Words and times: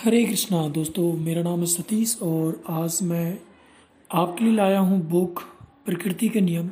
हरे 0.00 0.24
कृष्णा, 0.24 0.58
दोस्तों, 0.68 1.12
मेरा 1.14 1.42
नाम 1.42 1.60
है 1.60 1.66
सतीश 1.66 2.16
और 2.22 2.62
आज 2.68 2.98
मैं 3.02 3.38
आपके 4.10 4.44
लिए 4.44 4.52
लाया 4.54 4.78
हूँ 4.80 5.00
बुक 5.08 5.40
प्रकृति 5.86 6.28
के 6.28 6.40
नियम 6.40 6.70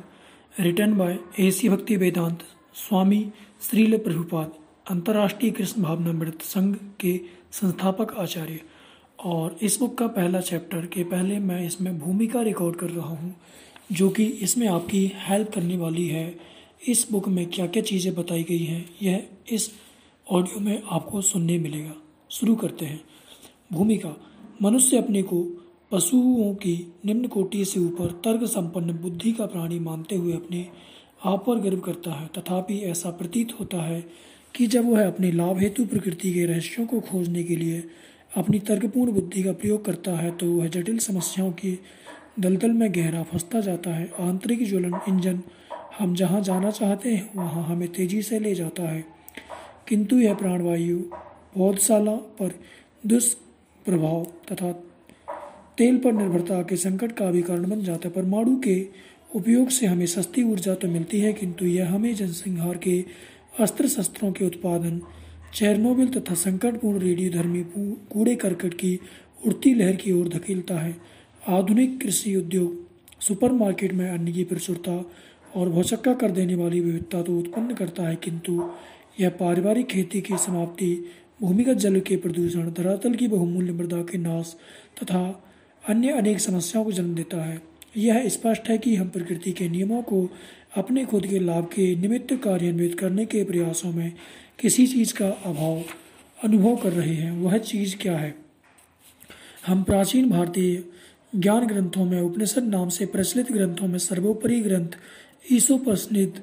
रिटर्न 0.55 0.95
बाय 0.97 1.17
एसी 1.39 1.69
भक्ति 1.69 1.95
वेदांत 1.95 2.43
स्वामी 2.75 3.21
श्रील 3.61 3.97
प्रभुपाद, 3.97 4.53
अंतर्राष्ट्रीय 4.91 5.51
कृष्ण 5.51 5.81
भावनामृत 5.81 6.41
संघ 6.41 6.75
के 7.01 7.15
संस्थापक 7.51 8.13
आचार्य। 8.17 8.59
और 9.19 9.57
इस 9.61 9.79
बुक 9.79 9.97
का 9.97 10.07
पहला 10.07 10.41
चैप्टर 10.41 10.85
के 10.85 11.03
पहले 11.03 11.39
मैं 11.39 11.65
इसमें 11.65 11.99
भूमिका 11.99 12.41
रिकॉर्ड 12.41 12.75
कर 12.75 12.89
रहा 12.89 13.07
हूँ, 13.07 13.35
जो 13.91 14.09
कि 14.09 14.23
इसमें 14.23 14.67
आपकी 14.67 15.05
हेल्प 15.19 15.51
करने 15.55 15.77
वाली 15.77 16.07
है। 16.07 16.35
इस 16.87 17.07
बुक 17.11 17.27
में 17.27 17.45
क्या 17.45 17.67
क्या 17.67 17.83
चीज़ें 17.83 18.13
बताई 18.15 18.43
गई 18.43 18.63
हैं, 18.63 18.85
यह 19.01 19.27
इस 19.51 19.71
ऑडियो 20.27 20.59
में 20.59 20.81
आपको 20.85 21.21
सुनने 21.21 21.57
मिलेगा। 21.59 21.95
शुरू 22.31 22.55
करते 22.55 22.85
हैं। 22.85 23.01
भूमिका। 23.71 24.15
मनुष्य 24.61 24.97
अपने 24.97 25.21
को 25.21 25.41
पशुओं 25.91 26.53
की 26.55 26.93
निम्न 27.05 27.27
कोटि 27.27 27.65
से 27.65 27.79
ऊपर 27.79 28.11
तर्क 28.25 28.43
संपन्न 28.43 28.93
बुद्धि 28.93 29.31
का 29.31 29.45
प्राणी 29.45 29.79
मानते 29.79 30.15
हुए 30.15 30.33
अपने 30.33 30.65
आप 31.25 31.43
पर 31.47 31.59
गर्व 31.59 31.79
करता 31.79 32.11
है। 32.11 32.27
तथापि 32.27 32.77
ऐसा 32.79 33.09
प्रतीत 33.09 33.53
होता 33.59 33.81
है 33.81 34.03
कि 34.55 34.67
जब 34.67 34.89
वह 34.89 35.07
अपने 35.07 35.31
लाभ 35.31 35.59
हेतु 35.59 35.85
प्रकृति 35.85 36.33
के 36.33 36.45
रहस्यों 36.45 36.85
को 36.87 36.99
खोजने 36.99 37.43
के 37.43 37.55
लिए 37.55 37.83
अपनी 38.37 38.59
तर्कपूर्ण 38.59 39.11
बुद्धि 39.11 39.43
का 39.43 39.51
प्रयोग 39.51 39.85
करता 39.85 40.11
है 40.11 40.31
तो 40.31 40.51
वह 40.51 40.67
जटिल 40.67 40.97
समस्याओं 40.97 41.51
की 41.51 41.79
दलदल 42.39 42.71
में 42.71 42.91
गहरा 42.95 43.23
फंसता 43.23 43.61
जाता 43.61 43.95
है। 43.95 44.11
आंतरिक 44.19 44.67
ज्वलन 44.67 44.99
इंजन 45.09 45.41
हम 45.99 46.15
जहाँ 46.15 46.41
जाना 46.41 46.71
चाहते 46.71 47.13
हैं, 47.13 47.29
वहाँ 47.35 47.63
हमें 47.63 47.87
तेज़ी 47.87 48.21
से 48.21 48.39
ले 48.39 48.55
जाता 48.55 48.83
है। 48.83 49.05
किंतु 49.87 50.19
यह 50.19 50.33
प्राणवायु 50.33 50.99
पौधशाला 51.55 52.15
पर 52.15 52.59
दुष्प्रभाव 53.89 54.23
तथा 54.51 54.71
तेल 55.77 55.97
पर 55.97 56.11
निर्भरता 56.11 56.61
के 56.61 56.75
संकट 56.75 57.11
का 57.11 57.29
भी 57.31 57.41
कारण 57.41 57.69
बन 57.69 57.81
जाता 57.83 58.07
है। 58.07 58.13
परमाणु 58.15 58.55
के 58.59 58.81
उपयोग 59.35 59.69
से 59.69 59.85
हमें 59.85 60.05
सस्ती 60.05 60.43
ऊर्जा 60.43 60.73
तो 60.73 60.87
मिलती 60.87 61.19
है, 61.19 61.33
किंतु 61.33 61.65
यह 61.65 61.93
हमें 61.93 62.13
जनसंहार 62.15 62.77
के 62.77 63.03
अस्त्र 63.59 63.87
शस्त्रों 63.87 64.31
के 64.31 64.45
उत्पादन, 64.45 65.01
चेरनोबिल 65.53 66.07
तथा 66.09 66.33
संकटपूर्ण 66.35 66.99
रेडियो 66.99 67.31
धर्मी 67.31 67.63
कूड़े 68.13 68.35
करकट 68.35 68.73
की 68.73 68.99
उड़ती 69.45 69.73
लहर 69.73 69.95
की 69.95 70.11
ओर 70.11 70.27
धकेलता 70.29 70.79
है। 70.79 70.95
आधुनिक 71.47 71.99
कृषि 72.01 72.35
उद्योग, 72.35 72.77
सुपरमार्केट 73.21 73.93
में 73.93 74.09
अन्न 74.09 74.33
की 74.33 74.43
प्रचुरता 74.43 75.03
और 75.55 75.69
भौचक्का 75.69 76.13
कर 76.13 76.31
देने 76.31 76.55
वाली 76.55 76.79
विविधता 76.79 77.21
तो 77.21 77.37
उत्पन्न 77.39 77.73
करता 77.75 78.03
है, 78.03 78.15
किंतु 78.15 78.69
यह 79.19 79.29
पारिवारिक 79.39 79.87
खेती 79.87 80.21
की 80.21 80.37
समाप्ति 80.37 80.91
भूमिगत 81.41 81.73
जल 81.73 81.99
के 81.99 82.15
प्रदूषण 82.15 82.71
धरातल 82.71 83.13
की 83.13 83.27
बहुमूल्य 83.27 83.71
मृदा 83.71 83.97
के 83.97 84.17
नाश 84.17 84.55
तथा 85.03 85.43
अन्य 85.89 86.09
अनेक 86.09 86.39
समस्याओं 86.39 86.85
को 86.85 86.91
जन्म 86.91 87.15
देता 87.15 87.43
है। 87.43 87.61
यह 87.97 88.29
स्पष्ट 88.29 88.69
है 88.69 88.77
कि 88.77 88.95
हम 88.95 89.09
प्रकृति 89.09 89.51
के 89.51 89.69
नियमों 89.69 90.01
को 90.01 90.29
अपने 90.77 91.05
खुद 91.05 91.27
के 91.27 91.39
लाभ 91.39 91.65
के 91.65 91.95
निमित्त 91.95 92.33
कार्यान्वित 92.43 92.99
करने 92.99 93.25
के 93.25 93.43
प्रयासों 93.43 93.91
में 93.91 94.13
किसी 94.59 94.87
चीज़ 94.87 95.13
का 95.13 95.27
अभाव 95.29 95.83
अनुभव 96.43 96.75
कर 96.75 96.91
रहे 96.91 97.13
हैं। 97.13 97.31
वह 97.31 97.57
चीज़ 97.57 97.97
क्या 97.97 98.17
है? 98.17 98.35
हम 99.67 99.83
प्राचीन 99.83 100.29
भारतीय 100.29 100.83
ज्ञान 101.35 101.67
ग्रंथों 101.67 102.05
में 102.05 102.21
उपनिषद 102.21 102.63
नाम 102.63 102.89
से 102.89 103.05
प्रचलित 103.05 103.51
ग्रंथों 103.51 103.87
में 103.87 103.99
सर्वोपरि 103.99 104.59
ग्रंथ 104.59 104.89
ईसोपनिषद 105.51 106.33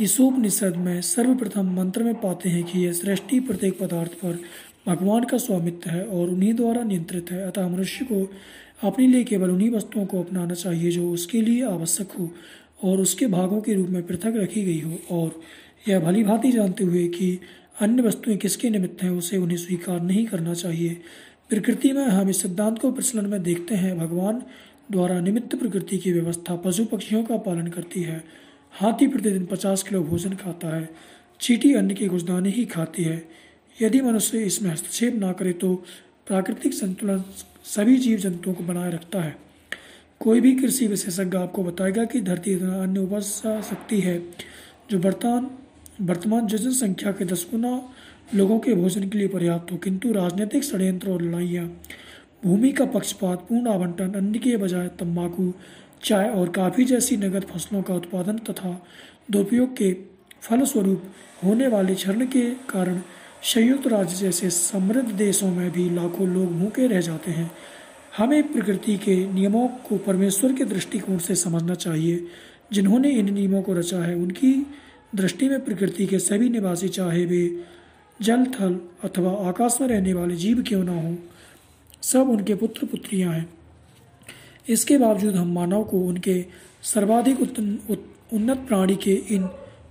ईसोपनिषद 0.00 0.76
में 0.76 1.00
सर्वप्रथम 1.00 1.76
मंत्र 1.76 2.02
में 2.02 2.14
पाते 2.14 2.48
हैं 2.48 2.64
कि 2.64 2.86
यह 2.86 2.92
सृष्टि 2.92 3.40
प्रत्येक 3.40 3.78
पदार्थ 3.78 4.12
पर 4.12 4.38
भगवान 4.86 5.24
का 5.24 5.38
स्वामित्व 5.38 5.90
है 5.90 6.04
और 6.04 6.28
उन्हीं 6.28 6.54
द्वारा 6.54 6.82
नियंत्रित 6.82 7.30
है। 7.30 7.42
अतः 7.42 7.68
मनुष्य 7.68 8.04
को 8.04 8.30
अपने 8.82 9.06
लिए 9.06 9.24
केवल 9.24 9.50
उन्हीं 9.50 9.70
वस्तुओं 9.70 10.06
को 10.06 10.22
अपनाना 10.22 10.54
चाहिए 10.54 10.90
जो 10.90 11.10
उसके 11.10 11.42
लिए 11.42 11.64
आवश्यक 11.64 12.12
हो 12.12 12.30
और 12.84 13.00
उसके 13.00 13.26
भागों 13.26 13.60
के 13.60 13.74
रूप 13.74 13.88
में 13.88 14.06
पृथक 14.06 14.32
रखी 14.36 14.62
गई 14.62 14.80
हो। 14.80 14.98
और 15.10 15.40
यह 15.88 16.00
भली 16.00 16.24
भांति 16.24 16.52
जानते 16.52 16.84
हुए 16.84 17.08
कि 17.08 17.38
अन्य 17.80 18.02
वस्तुएँ 18.02 18.36
किसके 18.36 18.70
निमित्त 18.70 19.02
हैं, 19.02 19.10
उसे 19.10 19.36
उन्हें 19.36 19.58
स्वीकार 19.58 20.00
नहीं 20.00 20.26
करना 20.26 20.54
चाहिए। 20.54 21.00
प्रकृति 21.48 21.92
में 21.92 22.04
हम 22.04 22.28
इस 22.28 22.42
सिद्धांत 22.42 22.78
को 22.78 22.92
प्रचलन 22.92 23.26
में 23.26 23.42
देखते 23.42 23.74
हैं। 23.74 23.98
भगवान 23.98 24.42
द्वारा 24.90 25.20
निमित्त 25.20 25.56
प्रकृति 25.56 25.98
की 25.98 26.12
व्यवस्था 26.12 26.56
पशु 26.56 26.84
पक्षियों 26.84 27.24
का 27.24 27.36
पालन 27.36 27.66
करती 27.66 28.02
है। 28.02 28.47
हाथी 28.72 29.06
प्रतिदिन 29.06 29.44
पचास 29.46 29.82
किलो 29.82 30.02
भोजन 30.02 30.34
खाता 30.34 30.68
है, 30.68 30.88
चीटी 31.40 31.72
अन्न 31.74 31.94
के 31.94 32.08
कुछ 32.08 32.22
दाने 32.22 32.50
ही 32.50 32.64
खाती 32.66 33.04
है। 33.04 33.22
यदि 33.78 34.00
मनुष्य 34.00 34.38
इसमें 34.40 34.70
हस्तक्षेप 34.70 35.14
ना 35.14 35.32
करे 35.32 35.52
तो 35.52 35.74
प्राकृतिक 36.26 36.74
संतुलन 36.74 37.22
सभी 37.66 37.96
जीव 37.96 38.18
जंतुओं 38.18 38.54
को 38.54 38.64
बनाए 38.64 38.90
रखता 38.92 39.20
है। 39.20 39.36
कोई 40.20 40.40
भी 40.40 40.54
कृषि 40.54 40.86
विशेषज्ञ 40.86 41.36
आपको 41.38 41.64
बताएगा 41.64 42.04
कि 42.04 42.20
धरती 42.20 42.52
इतना 42.52 42.82
अन्न 42.82 42.98
उपज 42.98 43.22
सकती 43.22 44.00
है, 44.00 44.18
जो 44.90 44.98
वर्तमान 44.98 45.50
वर्तमान 46.00 46.46
जनसंख्या 46.46 47.12
के 47.12 47.24
दस 47.24 47.46
गुना 47.50 47.70
लोगों 48.34 48.58
के 48.58 48.74
भोजन 48.74 49.08
के 49.08 49.18
लिए 49.18 49.28
पर्याप्त 49.28 49.72
हो। 49.72 49.76
किंतु 49.76 50.12
राजनीतिक 50.12 50.64
षड्यंत्र 50.64 51.10
और 51.10 51.22
लड़ाइयाँ, 51.22 51.66
भूमि 52.44 52.72
का 52.72 52.84
पक्षपात 52.86 53.38
पूर्ण 53.38 53.68
आवंटन 53.68 54.12
अन्न 54.14 54.38
के 54.38 54.56
बजाय 54.56 54.88
तंबाकू 54.98 55.52
चाय 56.04 56.28
और 56.28 56.48
काफ़ी 56.48 56.84
जैसी 56.84 57.16
नगद 57.16 57.44
फ़सलों 57.44 57.82
का 57.82 57.94
उत्पादन 57.94 58.38
तथा 58.38 58.86
दुरुपयोग 59.30 59.76
के 59.76 59.96
फलस्वरूप 60.42 61.02
होने 61.44 61.66
वाले 61.66 61.94
क्षरण 61.94 62.26
के 62.26 62.50
कारण 62.50 63.00
संयुक्त 63.42 63.86
राज्य 63.86 64.16
जैसे 64.16 64.50
समृद्ध 64.50 65.10
देशों 65.10 65.50
में 65.50 65.70
भी 65.70 65.90
लाखों 65.90 66.28
लोग 66.28 66.58
भूखे 66.58 66.86
रह 66.86 67.00
जाते 67.00 67.30
हैं। 67.30 67.50
हमें 68.16 68.52
प्रकृति 68.52 68.96
के 68.96 69.32
नियमों 69.32 69.68
को 69.68 69.96
परमेश्वर 69.96 70.52
के 70.52 70.64
दृष्टिकोण 70.64 71.18
से 71.18 71.34
समझना 71.34 71.74
चाहिए। 71.74 72.26
जिन्होंने 72.72 73.10
इन 73.10 73.34
नियमों 73.34 73.62
को 73.62 73.72
रचा 73.72 74.04
है, 74.04 74.14
उनकी 74.14 74.66
दृष्टि 75.14 75.48
में 75.48 75.64
प्रकृति 75.64 76.06
के 76.06 76.18
सभी 76.18 76.48
निवासी 76.48 76.88
चाहे 76.88 77.24
वे 77.24 77.64
जल, 78.22 78.44
थल 78.44 78.80
अथवा 79.04 79.48
आकाश 79.48 79.78
में 79.80 79.88
रहने 79.88 80.12
वाले 80.12 80.36
जीव 80.36 80.64
क्यों 80.68 80.84
ना 80.84 81.00
हो? 81.00 81.16
सब 82.02 82.20
उनके 82.20 82.54
पुत्र 82.54 82.86
पुत्रियाँ 82.86 83.32
हैं। 83.32 83.57
इसके 84.68 84.98
बावजूद 84.98 85.34
हम 85.34 85.52
मानव 85.52 85.84
को 85.84 86.00
उनके 86.00 86.44
सर्वाधिक 86.84 87.40
उन्नत 87.40 88.64
प्राणी 88.68 88.96
के 88.96 89.14
इन 89.30 89.46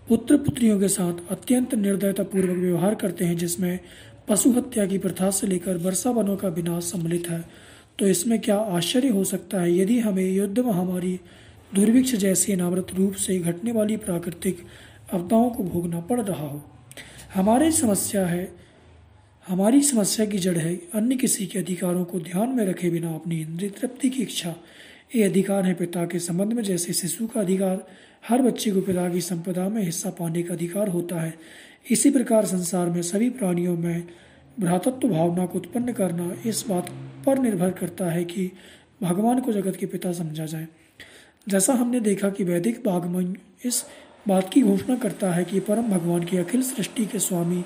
पुत्र 0.10 0.38
पुत्रियों 0.38 0.80
के 0.80 0.88
साथ 0.88 1.32
अत्यंत 1.32 1.74
निर्दयता 1.76 2.24
पूर्वक 2.24 2.58
व्यवहार 2.58 2.96
करते 2.96 3.26
हैं, 3.26 3.38
जिसमें 3.38 3.80
पशु 4.28 4.52
हत्या 4.52 4.86
की 4.86 4.98
प्रथा 4.98 5.30
से 5.32 5.48
लेकर 5.48 5.78
वर्षा 5.78 6.10
वनों 6.10 6.36
का 6.36 6.48
विनाश 6.50 6.84
सम्मिलित 6.84 7.30
है। 7.30 7.44
तो 8.00 8.08
इसमें 8.08 8.40
क्या 8.40 8.58
आश्चर्य 8.58 9.08
हो 9.08 9.24
सकता 9.24 9.62
है? 9.62 9.78
यदि 9.78 10.00
हमें 10.00 10.26
युद्ध 10.26 10.60
महामारी, 10.60 11.20
दुर्भिक्ष 11.76 12.16
जैसी 12.16 12.54
अनावृत 12.54 12.88
रूप 12.94 13.14
से 13.16 13.38
घटने 13.40 13.72
वाली 13.72 13.98
प्राकृतिक 13.98 14.58
आपदाओं 15.14 15.50
को 15.50 15.64
भोगना 15.64 16.00
पड़ 16.02 16.22
रहा 16.22 16.48
हो, 16.48 16.62
हमारी 17.36 17.72
समस्या 17.72 18.26
है 18.26 18.44
हमारी 19.48 19.82
समस्या 19.82 20.26
की 20.26 20.38
जड़ 20.38 20.58
है, 20.58 20.82
अन्य 20.94 21.16
किसी 21.16 21.46
के 21.48 21.60
अधिकारों 21.60 22.04
को 22.06 22.20
ध्यान 22.20 22.50
में 22.50 22.66
रखे 22.66 22.90
बिना 22.90 23.16
अपनी 23.16 23.42
इंद्रिय 23.42 23.70
तृप्ति 23.70 24.10
की 24.10 24.22
इच्छा। 24.22 24.56
ये 25.16 25.24
अधिकार 25.24 25.66
है 25.66 25.74
पिता 25.74 26.06
के 26.06 26.20
संबंध 26.20 26.54
में, 26.54 26.64
जैसे 26.64 26.94
शिशु 26.94 27.28
का 27.28 27.40
अधिकार, 27.40 27.88
हर 28.28 28.42
बच्चे 28.42 28.72
को 28.72 28.82
पिता 28.82 29.10
की 29.10 29.22
संपदा 29.22 29.70
में 29.70 29.84
हिस्सा 29.84 30.10
पाने 30.10 30.44
का 30.44 30.54
अधिकार 30.54 30.88
होता 30.88 31.22
है। 31.22 31.34
इसी 31.92 32.12
प्रकार 32.12 32.46
संसार 32.46 32.90
में 32.90 33.02
सभी 33.02 33.30
प्राणियों 33.30 33.78
में 33.78 34.08
भ्रातत्व 34.60 35.08
भावना 35.08 35.46
को 35.46 35.58
उत्पन्न 35.58 35.94
करना 35.94 36.36
इस 36.46 36.66
बात 36.70 36.90
पर 37.26 37.40
निर्भर 37.40 37.70
करता 37.70 38.06
है 38.06 38.24
कि 38.26 38.52
भगवान 39.02 39.40
को 39.40 39.54
जगत 39.54 39.76
के 39.76 39.86
पिता 39.86 40.12
समझा 40.12 40.46
जाए। 40.46 40.68
जैसा 41.50 41.74
हमने 41.74 42.00
देखा 42.00 42.30
कि 42.30 42.44
वैदिक 42.44 42.84
बागमन 42.86 43.36
इस 43.66 43.86
बात 44.28 44.50
की 44.54 44.62
घोषणा 44.62 44.96
करता 44.96 45.32
है 45.32 45.46
कि 45.46 45.60
परम 45.60 45.84
भगवान 45.84 46.24
की 46.24 46.38
अखिल 46.38 46.62
सृष्टि 46.62 47.06
के 47.06 47.20
स्वामी 47.20 47.64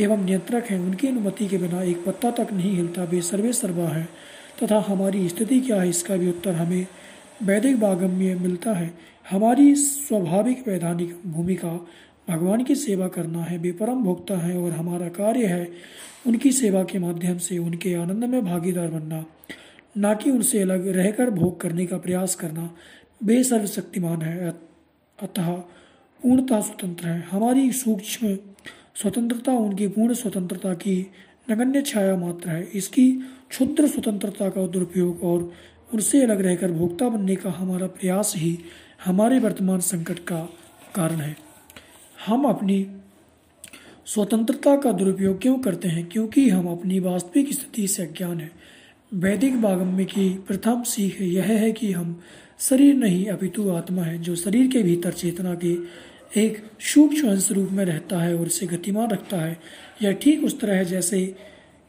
एवं 0.00 0.24
नियंत्रक 0.24 0.64
हैं, 0.64 0.78
उनकी 0.78 1.08
अनुमति 1.08 1.46
के 1.46 1.58
बिना 1.58 1.82
एक 1.82 2.04
पत्ता 2.04 2.30
तक 2.30 2.52
नहीं 2.52 2.74
हिलता, 2.76 3.04
वे 3.04 3.20
सर्वे 3.20 3.52
सर्वा 3.52 3.88
है, 3.88 4.08
तथा 4.62 4.84
हमारी 4.88 5.28
स्थिति 5.28 5.60
क्या 5.60 5.80
है, 5.80 5.88
इसका 5.88 6.16
भी 6.16 6.28
उत्तर 6.28 6.54
हमें 6.54 6.86
वैदिक 7.42 7.80
बागम 7.80 8.10
में 8.10 8.34
मिलता 8.34 8.72
है। 8.72 8.90
हमारी 9.30 9.74
स्वाभाविक 9.74 10.68
वैधानिक 10.68 11.16
भूमिका, 11.26 11.72
भगवान 12.28 12.64
की 12.64 12.74
सेवा 12.74 13.08
करना 13.08 13.42
है, 13.42 13.58
वे 13.58 13.72
परम 13.72 14.02
भोक्ता 14.04 14.36
है 14.36 14.56
और 14.58 14.72
हमारा 14.72 15.08
कार्य 15.08 15.46
है 15.46 15.68
उनकी 16.26 16.52
सेवा 16.52 16.82
के 16.84 16.98
माध्यम 16.98 17.38
से 17.38 17.58
उनके 17.58 17.94
आनंद 17.94 18.24
में 18.24 18.44
भागीदार 18.44 18.88
बनना, 18.88 19.24
न 19.98 20.14
कि 20.14 20.30
उनसे 20.30 20.60
अलग 20.60 20.88
रहकर 20.88 21.30
भोग 21.30 21.60
करने 21.60 21.86
का 21.86 21.98
प्रयास 21.98 22.34
करना। 22.34 22.70
वे 23.24 23.42
सर्वशक्तिमान 23.44 24.22
है 24.22 24.48
अतः 25.18 25.50
पूर्णता 26.22 26.60
स्वतंत्र 26.60 27.06
है। 27.06 27.20
हमारी 27.30 27.70
सूक्ष्म 27.72 28.36
स्वतंत्रता 29.02 29.52
उनकी 29.52 29.88
पूर्ण 29.88 30.14
स्वतंत्रता 30.14 30.74
की 30.74 31.10
नगण्य 31.50 31.82
छाया 31.82 32.16
मात्र 32.16 32.50
है। 32.50 32.70
इसकी 32.74 33.12
क्षुद्र 33.48 33.86
स्वतंत्रता 33.86 34.48
का 34.48 34.66
दुरुपयोग 34.66 35.22
और 35.22 35.52
उनसे 35.94 36.22
अलग 36.22 36.40
रहकर 36.40 36.72
भोक्ता 36.72 37.08
बनने 37.08 37.36
का 37.36 37.50
हमारा 37.50 37.86
प्रयास 37.86 38.34
ही 38.36 38.58
हमारे 39.04 39.38
वर्तमान 39.38 39.80
संकट 39.80 40.18
का 40.18 40.40
कारण 40.94 41.16
है। 41.16 41.36
हम 42.26 42.44
अपनी 42.44 42.86
स्वतंत्रता 44.06 44.76
का 44.76 44.92
दुरुपयोग 44.92 45.42
क्यों 45.42 45.58
करते 45.58 45.88
हैं? 45.88 46.06
क्योंकि 46.06 46.50
हम 46.50 46.66
अपनी 46.66 46.98
वास्तविक 46.98 47.52
स्थिति 47.52 47.88
से 47.88 48.02
अज्ञान 48.02 48.40
है। 48.40 48.50
वैदिक 49.14 49.62
बागम्य 49.62 50.04
की 50.04 50.28
प्रथम 50.30 50.82
सीख 50.82 51.22
यह 51.22 51.44
है 51.44 51.72
कि 51.72 51.92
हम 51.92 52.20
शरीर 52.58 52.94
नहीं, 52.94 53.26
अपितु 53.26 53.70
आत्मा 53.70 54.02
है, 54.02 54.18
जो 54.18 54.36
शरीर 54.36 54.66
के 54.66 54.82
भीतर 54.82 55.12
चेतना 55.12 55.54
के 55.54 55.74
एक 56.36 56.58
सूक्ष्म 56.80 57.30
अंश 57.30 57.50
रूप 57.52 57.68
में 57.72 57.84
रहता 57.84 58.18
है 58.18 58.36
और 58.36 58.46
इसे 58.46 58.66
गतिमान 58.66 59.10
रखता 59.10 59.36
है। 59.36 59.56
यह 60.02 60.12
ठीक 60.12 60.44
उस 60.44 60.60
तरह 60.60 60.76
है 60.76 60.84
जैसे 60.84 61.24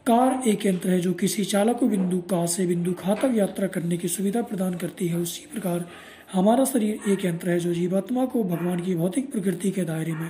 कार 0.07 0.47
एक 0.47 0.65
यंत्र 0.65 0.89
है 0.89 0.99
जो 0.99 1.13
किसी 1.13 1.43
चालक 1.45 1.77
को 1.79 1.87
बिंदु 1.87 2.17
का 2.17 2.45
से 2.45 2.65
बिंदु 2.67 2.93
खा 2.93 3.15
तक 3.15 3.33
यात्रा 3.35 3.67
करने 3.67 3.97
की 3.97 4.07
सुविधा 4.07 4.41
प्रदान 4.41 4.73
करती 4.73 5.07
है। 5.07 5.17
उसी 5.17 5.45
प्रकार 5.53 5.85
हमारा 6.33 6.65
शरीर 6.65 7.11
एक 7.11 7.25
यंत्र 7.25 7.49
है 7.49 7.59
जो 7.59 7.73
जीवात्मा 7.73 8.25
को 8.25 8.43
भगवान 8.43 8.79
की 8.79 8.95
भौतिक 8.95 9.31
प्रकृति 9.31 9.71
के 9.71 9.83
दायरे 9.83 10.13
में 10.13 10.29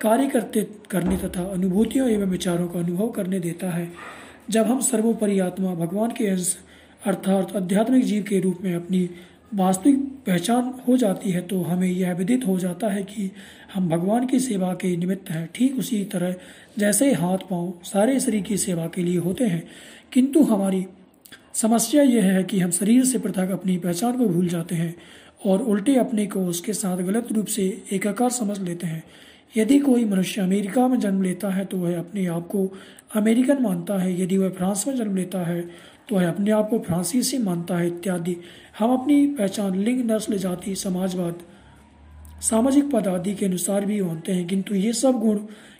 कार्य 0.00 0.26
करते, 0.26 0.66
करने 0.90 1.16
तथा 1.16 1.42
अनुभूतियों 1.42 2.08
एवं 2.10 2.26
विचारों 2.26 2.68
का 2.68 2.78
अनुभव 2.78 3.08
करने 3.08 3.40
देता 3.40 3.70
है। 3.70 3.90
जब 4.50 4.66
हम 4.66 4.80
सर्वोपरि 4.80 5.38
आत्मा 5.38 5.74
भगवान 5.74 6.10
के 6.10 6.26
अंश 6.26 6.56
अर्थात 7.06 7.56
आध्यात्मिक 7.56 8.04
जीव 8.04 8.22
के 8.22 8.40
रूप 8.40 8.58
में 8.64 8.74
अपनी 8.74 9.08
वास्तविक 9.52 9.98
पहचान 10.26 10.72
हो 10.88 10.96
जाती 10.96 11.30
है 11.30 11.40
तो 11.40 11.60
हमें 11.62 11.88
यह 11.88 12.12
विदित 12.14 12.46
हो 12.46 12.58
जाता 12.58 12.88
है 12.88 13.02
कि 13.02 13.30
हम 13.74 13.88
भगवान 13.88 14.26
की 14.26 14.38
सेवा 14.40 14.72
के 14.74 14.96
निमित्त 14.96 15.30
हैं। 15.30 15.48
ठीक 15.54 15.78
उसी 15.78 16.02
तरह 16.04 16.34
जैसे 16.78 17.12
हाथ 17.12 17.38
पाँव 17.50 17.72
सारे 17.84 18.18
शरीर 18.20 18.42
की 18.42 18.56
सेवा 18.56 18.86
के 18.86 19.02
लिए 19.02 19.18
होते 19.18 19.44
हैं, 19.44 19.62
किंतु 20.12 20.42
हमारी 20.42 20.84
समस्या 21.54 22.02
यह 22.02 22.24
है 22.24 22.42
कि 22.44 22.60
हम 22.60 22.70
शरीर 22.70 23.04
से 23.04 23.18
पृथक 23.18 23.50
अपनी 23.50 23.76
पहचान 23.78 24.18
को 24.18 24.26
भूल 24.26 24.48
जाते 24.48 24.74
हैं 24.74 24.94
और 25.46 25.62
उल्टे 25.62 25.96
अपने 25.96 26.26
को 26.26 26.46
उसके 26.46 26.72
साथ 26.72 26.96
गलत 26.96 27.32
रूप 27.32 27.46
से 27.46 27.66
एकाकार 27.92 28.30
समझ 28.30 28.58
लेते 28.60 28.86
हैं। 28.86 29.02
यदि 29.56 29.78
कोई 29.78 30.04
मनुष्य 30.04 30.40
अमेरिका 30.40 30.86
में 30.88 30.98
जन्म 31.00 31.22
लेता 31.22 31.48
है 31.48 31.64
तो 31.64 31.76
वह 31.76 31.98
अपने 31.98 32.26
आप 32.26 32.46
को 32.46 32.66
अमेरिकन 33.16 33.62
मानता 33.62 33.98
है। 33.98 34.20
यदि 34.22 34.36
वह 34.38 34.48
फ्रांस 34.48 34.84
में 34.88 34.96
जन्म 34.96 35.16
लेता 35.16 35.44
है 35.44 35.60
तो 36.10 36.16
वह 36.16 36.28
अपने 36.28 36.50
आप 36.50 36.68
को 36.70 36.78
फ्रांसीसी 36.78 37.38
मानता 37.38 37.76
है 37.78 37.86
इत्यादि। 37.86 38.36
हम 38.78 38.92
अपनी 38.92 39.26
पहचान 39.28 39.74
लिंग 39.78 40.10
नस्ल 40.10 40.38
जाति 40.38 40.74
समाजवाद, 40.74 41.38
सामाजिक 42.42 42.90
पद 42.90 43.08
आदि 43.08 43.34
के 43.34 43.46
अनुसार 43.46 43.84
भी 43.84 44.00
मानते 44.02 44.32
हैं, 44.32 44.46
किंतु 44.46 44.74
ये 44.74 44.92
सब 44.92 45.20
गुण 45.20 45.38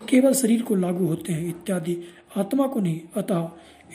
केवल 0.08 0.32
शरीर 0.32 0.62
को 0.62 0.74
लागू 0.74 1.06
होते 1.06 1.32
हैं 1.32 1.48
इत्यादि। 1.48 1.96
आत्मा 2.36 2.66
को 2.66 2.80
नहीं, 2.80 3.00
अतः 3.16 3.48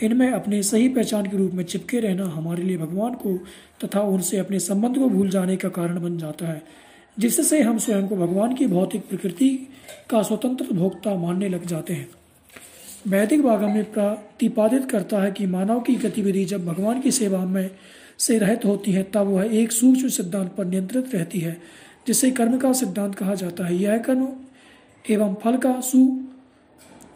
इनमें 0.04 0.32
अपने 0.32 0.62
सही 0.64 0.90
पहचान 0.90 1.30
के 1.30 1.38
रूप 1.38 1.54
में 1.54 1.64
चिपके 1.64 2.00
रहना 2.00 2.26
हमारे 2.26 2.64
लिए 2.64 2.78
भगवान 2.78 3.14
को 3.14 3.38
तथा 3.84 4.02
उनसे 4.02 4.38
अपने 4.38 4.60
संबंध 4.60 4.98
को 4.98 5.10
भूल 5.10 5.30
जाने 5.30 5.56
का 5.56 5.70
कारण 5.70 6.02
बन 6.02 6.18
जाता 6.18 6.48
है, 6.48 6.62
जिससे 7.18 7.62
हम 7.62 7.78
स्वयं 7.78 8.08
को 8.08 8.16
भगवान 8.16 8.56
की 8.56 8.68
भौतिक 8.68 9.08
प्रकृति 9.10 9.50
का 10.10 10.22
स्वतंत्र 10.24 10.74
भोक्ता 10.74 11.16
मानने 11.16 11.50
लग 11.50 11.66
जाते 11.66 11.94
हैं। 11.94 12.08
वैदिक 13.08 13.42
भागम 13.44 13.72
में 13.72 13.84
प्रतिपादित 13.94 14.90
करता 14.92 15.22
है 15.22 15.32
कि 15.32 15.46
मानव 15.46 15.80
की 15.80 15.96
गतिविधि 15.96 16.46
जब 16.46 16.66
भगवान 16.66 17.02
की 17.02 17.12
सेवा 17.12 17.44
में 17.46 17.70
से 18.20 18.38
रहित 18.38 18.66
होती 18.66 18.92
है, 18.92 19.04
तब 19.04 19.28
वह 19.28 19.50
एक 19.52 19.72
सूक्ष्म 19.72 20.08
सिद्धांत 20.08 20.52
पर 20.52 20.66
नियंत्रित 20.66 21.16
रहती 21.16 21.40
है, 21.40 21.58
जिसे 22.08 22.32
कर्म 22.32 22.58
का 22.58 22.72
सिद्धांत 22.74 23.16
कहा 23.16 23.36
जाता 23.36 23.66
है। 23.66 23.76
यह 23.76 23.98
कर्म 23.98 24.28
एवं 25.06 25.36
फल 25.44 25.58
का 25.58 25.80
सु 25.82 26.20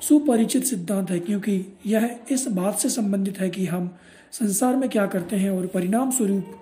सुपरिचित 0.02 0.64
सिद्धांत 0.64 1.12
है, 1.12 1.20
क्योंकि 1.20 1.66
यह 1.86 2.10
इस 2.32 2.48
बात 2.48 2.80
से 2.80 2.90
संबंधित 2.90 3.40
है 3.40 3.50
कि 3.50 3.66
हम 3.66 3.90
संसार 4.32 4.76
में 4.76 4.90
क्या 4.90 5.06
करते 5.06 5.36
हैं 5.36 5.50
और 5.50 5.66
परिणाम 5.68 6.12
स्वरूप 6.12 6.56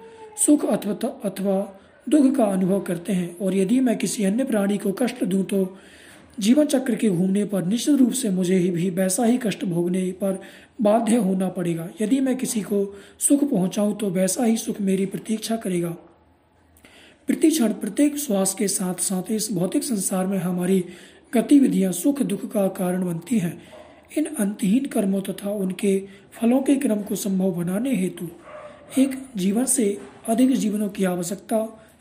सुख 0.45 0.65
अथवा 0.65 1.09
अथवा 1.25 1.59
दुख 2.07 2.35
का 2.35 2.45
अनुभव 2.45 2.79
करते 2.79 3.13
हैं। 3.13 3.37
और 3.37 3.55
यदि 3.55 3.79
मैं 3.79 3.97
किसी 3.97 4.23
अन्य 4.23 4.43
प्राणी 4.43 4.77
को 4.77 4.91
कष्ट 4.91 5.23
दूँ 5.23 5.43
तो 5.43 5.77
जीवन 6.39 6.65
चक्र 6.65 6.95
के 6.95 7.09
घूमने 7.09 7.43
पर 7.45 7.65
निश्चित 7.65 7.95
रूप 7.95 8.11
से 8.11 8.29
मुझे 8.29 8.57
ही 8.57 8.69
भी 8.71 8.89
वैसा 8.89 9.25
ही 9.25 9.37
कष्ट 9.37 9.65
भोगने 9.65 10.11
पर 10.11 10.39
बाध्य 10.81 11.15
होना 11.15 11.47
पड़ेगा। 11.49 11.89
यदि 12.01 12.19
मैं 12.19 12.35
किसी 12.37 12.61
को 12.61 12.83
सुख 13.19 13.49
पहुंचाऊं 13.51 13.93
तो 13.93 14.09
वैसा 14.09 14.43
ही 14.43 14.57
सुख 14.57 14.81
मेरी 14.81 15.05
प्रतीक्षा 15.05 15.55
करेगा। 15.55 15.89
प्रति 17.27 17.49
क्षण 17.49 17.73
प्रत्येक 17.73 18.17
श्वास 18.17 18.53
के 18.53 18.67
साथ 18.67 19.01
साथ 19.01 19.31
इस 19.31 19.51
भौतिक 19.51 19.83
संसार 19.83 20.27
में 20.27 20.37
हमारी 20.37 20.83
गतिविधियाँ 21.33 21.91
सुख 21.91 22.21
दुख 22.21 22.51
का 22.51 22.67
कारण 22.67 23.05
बनती 23.05 23.39
हैं। 23.39 23.61
इन 24.17 24.25
अंतहीन 24.39 24.85
कर्मों 24.85 25.21
तथा 25.21 25.51
उनके 25.51 25.97
फलों 26.33 26.61
के 26.61 26.75
क्रम 26.75 27.01
को 27.01 27.15
संभव 27.15 27.51
बनाने 27.51 27.95
हेतु 27.95 28.27
एक 28.99 29.17
जीवन 29.37 29.65
से 29.65 29.97
अधिक 30.29 30.55
जीवनों 30.55 30.89
की 30.89 31.03
आवश्यकता 31.05 31.57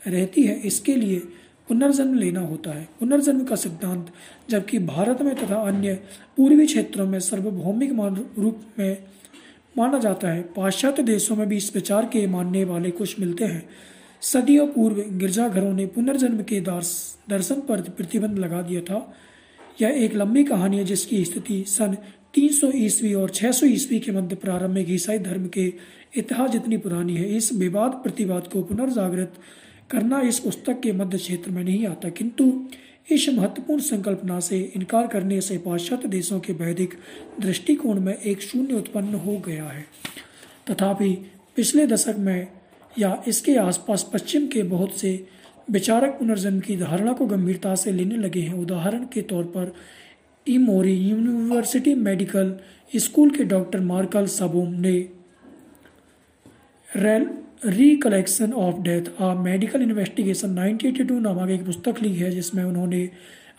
रहती 0.07 0.43
है। 0.43 0.55
इसके 0.59 0.95
लिए 0.95 1.21
पुनर्जन्म 1.67 2.13
लेना 2.13 2.39
होता 2.39 2.71
है। 2.71 2.87
पुनर्जन्म 2.99 3.43
का 3.43 3.55
सिद्धांत, 3.55 4.09
जबकि 4.49 4.79
भारत 4.79 5.21
में 5.21 5.35
तथा 5.35 5.61
अन्य 5.61 5.93
पूर्वी 6.37 6.65
क्षेत्रों 6.65 7.07
में 7.07 7.19
सार्वभौमिक 7.19 7.91
रूप 8.39 8.61
में 8.79 8.97
माना 9.77 9.97
जाता 9.99 10.27
है। 10.27 10.41
पाश्चात्य 10.55 11.03
देशों 11.03 11.35
में 11.35 11.47
भी 11.49 11.57
इस 11.57 11.71
विचार 11.75 12.05
के 12.05 12.25
मानने 12.27 12.63
वाले 12.63 12.91
कुछ 12.91 13.19
मिलते 13.19 13.45
हैं। 13.45 13.69
सदियों 14.21 14.67
पूर्व 14.67 15.03
गिरजाघरों 15.17 15.73
ने 15.73 15.85
पुनर्जन्म 15.85 16.41
के 16.43 16.59
दर्शन 16.61 17.61
पर 17.61 17.81
प्रतिबंध 17.89 18.37
लगा 18.39 18.61
दिया 18.61 18.81
था। 18.81 19.13
यह 19.81 19.89
एक 19.89 20.15
लंबी 20.15 20.43
कहानी 20.43 20.77
है, 20.77 20.83
जिसकी 20.83 21.23
स्थिति 21.25 21.63
सन 21.67 21.97
300 22.33 22.71
ईस्वी 22.75 23.13
और 23.13 23.29
600 23.29 23.65
ईस्वी 23.65 23.99
के 23.99 24.11
मध्य 24.11 24.35
प्रारंभ 24.35 24.71
में 24.71 24.85
ईसाई 24.89 25.19
धर्म 25.19 25.47
के 25.47 25.73
इतिहास 26.17 26.49
जितनी 26.49 26.77
पुरानी 26.77 27.15
है, 27.15 27.37
इस 27.37 27.53
विवाद 27.53 27.91
प्रतिवाद 27.91 28.47
को 28.47 28.61
पुनर्जागृत 28.63 29.33
करना 29.89 30.21
इस 30.21 30.39
पुस्तक 30.39 30.79
के 30.79 30.91
मध्य 30.91 31.17
क्षेत्र 31.17 31.51
में 31.51 31.63
नहीं 31.63 31.87
आता। 31.87 32.09
किंतु 32.09 32.69
इस 33.11 33.29
महत्वपूर्ण 33.29 33.81
संकल्पना 33.81 34.39
से 34.39 34.71
इनकार 34.75 35.07
करने 35.07 35.41
से 35.41 35.57
पाश्चात्य 35.57 36.07
देशों 36.07 36.39
के 36.39 36.53
वैदिक 36.53 36.93
दृष्टिकोण 37.39 37.99
में 37.99 38.17
एक 38.17 38.41
शून्य 38.41 38.73
उत्पन्न 38.73 39.13
हो 39.13 39.37
गया 39.37 39.65
है। 39.65 39.85
तथापि 40.69 41.31
पिछले 41.55 41.87
दशक 41.87 42.15
में 42.17 42.47
या 42.99 43.23
इसके 43.27 43.55
आसपास 43.55 44.09
पश्चिम 44.13 44.47
के 44.47 44.63
बहुत 44.63 44.97
से 44.97 45.27
विचारक 45.71 46.09
पुनर्जन्म 46.09 46.59
की 46.59 46.77
धारणा 46.77 47.13
को 47.13 47.25
गंभीरता 47.25 47.75
से 47.75 47.91
लेने 47.91 48.15
लगे 48.15 48.39
हैं। 48.39 48.53
उदाहरण 48.53 49.05
के 49.05 49.21
तौर 49.21 49.43
पर 49.43 49.73
इमोरी 50.47 50.93
यूनिवर्सिटी 50.93 51.95
मेडिकल 51.95 52.59
स्कूल 52.95 53.29
के 53.29 53.43
डॉक्टर 53.43 53.79
मार्कल 53.79 54.25
सबोम 54.25 54.73
ने 54.73 55.09
rail 56.95 57.29
recollection 57.65 58.53
of 58.53 58.75
death 58.81 59.21
a 59.21 59.33
medical 59.33 59.81
investigation 59.81 60.55
1982 60.55 61.19
नामक 61.19 61.49
एक 61.49 61.65
पुस्तक 61.65 62.01
ली 62.01 62.13
है, 62.13 62.31
जिसमें 62.31 62.63
उन्होंने 62.63 63.09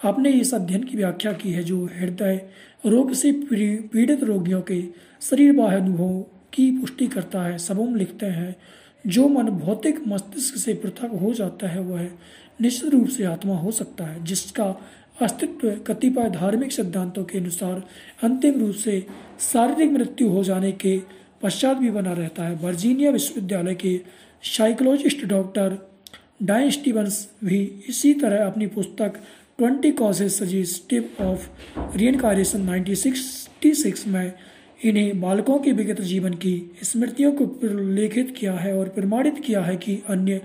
अपने 0.04 0.30
इस 0.30 0.54
अध्ययन 0.54 0.82
की 0.82 0.96
व्याख्या 0.96 1.32
की 1.32 1.52
है, 1.52 1.64
जो 1.64 1.84
हृदय 1.84 2.48
रोग 2.86 3.12
से 3.12 3.32
पीड़ित 3.32 4.22
रोगियों 4.22 4.60
के 4.60 4.82
शरीर 5.20 5.52
बाह्य 5.52 5.76
अनुभव 5.76 6.20
की 6.54 6.70
पुष्टि 6.70 7.06
करता 7.06 7.42
है। 7.42 7.58
सबूम 7.58 7.96
लिखते 7.96 8.26
हैं, 8.26 8.56
जो 9.06 9.28
मन 9.28 9.42
भौतिक 9.42 10.00
मस्तिष्क 10.08 10.56
से 10.56 10.74
पृथक 10.74 11.10
हो 11.22 11.34
जाता 11.34 11.68
है, 11.68 11.80
वह 11.80 12.08
निश्चित 12.60 12.90
रूप 12.90 13.08
से 13.08 13.24
आत्मा 13.24 13.56
हो 13.56 13.70
सकता 13.70 14.04
है, 14.04 14.24
जिसका 14.24 14.80
अस्तित्व 15.22 15.70
कतिपय 15.86 16.30
धार्मिक 16.30 16.72
सिद्धांतों 16.72 17.24
के 17.24 17.38
अनुसार 17.38 17.82
अंतिम 18.22 18.60
रूप 18.60 18.74
से 18.74 19.06
शारीरिक 19.40 19.92
मृत्यु 19.92 20.28
हो 20.28 20.44
जाने 20.44 20.72
के 20.72 21.17
पश्चात 21.42 21.76
भी 21.76 21.90
बना 21.90 22.12
रहता 22.12 22.44
है। 22.44 22.54
वर्जीनिया 22.54 23.10
विश्वविद्यालय 23.10 23.74
के 23.74 24.00
साइकोलॉजिस्ट 24.42 25.24
डॉक्टर 25.24 25.76
डाइन 26.42 26.70
स्टीवंस 26.70 27.28
भी 27.44 27.82
इसी 27.88 28.14
तरह 28.14 28.46
अपनी 28.46 28.66
पुस्तक 28.66 29.20
twenty 29.58 29.90
cases 29.90 30.32
suggestive 30.32 31.08
of 31.20 31.48
reincarnation 31.96 32.68
1966 32.68 34.06
में 34.06 34.32
इन्हें 34.84 35.20
बालकों 35.20 35.58
के 35.58 35.72
विगत 35.72 36.00
जीवन 36.00 36.34
की 36.34 36.70
स्मृतियों 36.82 37.32
को 37.32 37.46
प्रलेखित 37.46 38.34
किया 38.38 38.52
है 38.52 38.76
और 38.78 38.88
प्रमाणित 38.88 39.38
किया 39.46 39.60
है 39.60 39.76
कि 39.76 40.02
अन्य 40.08 40.40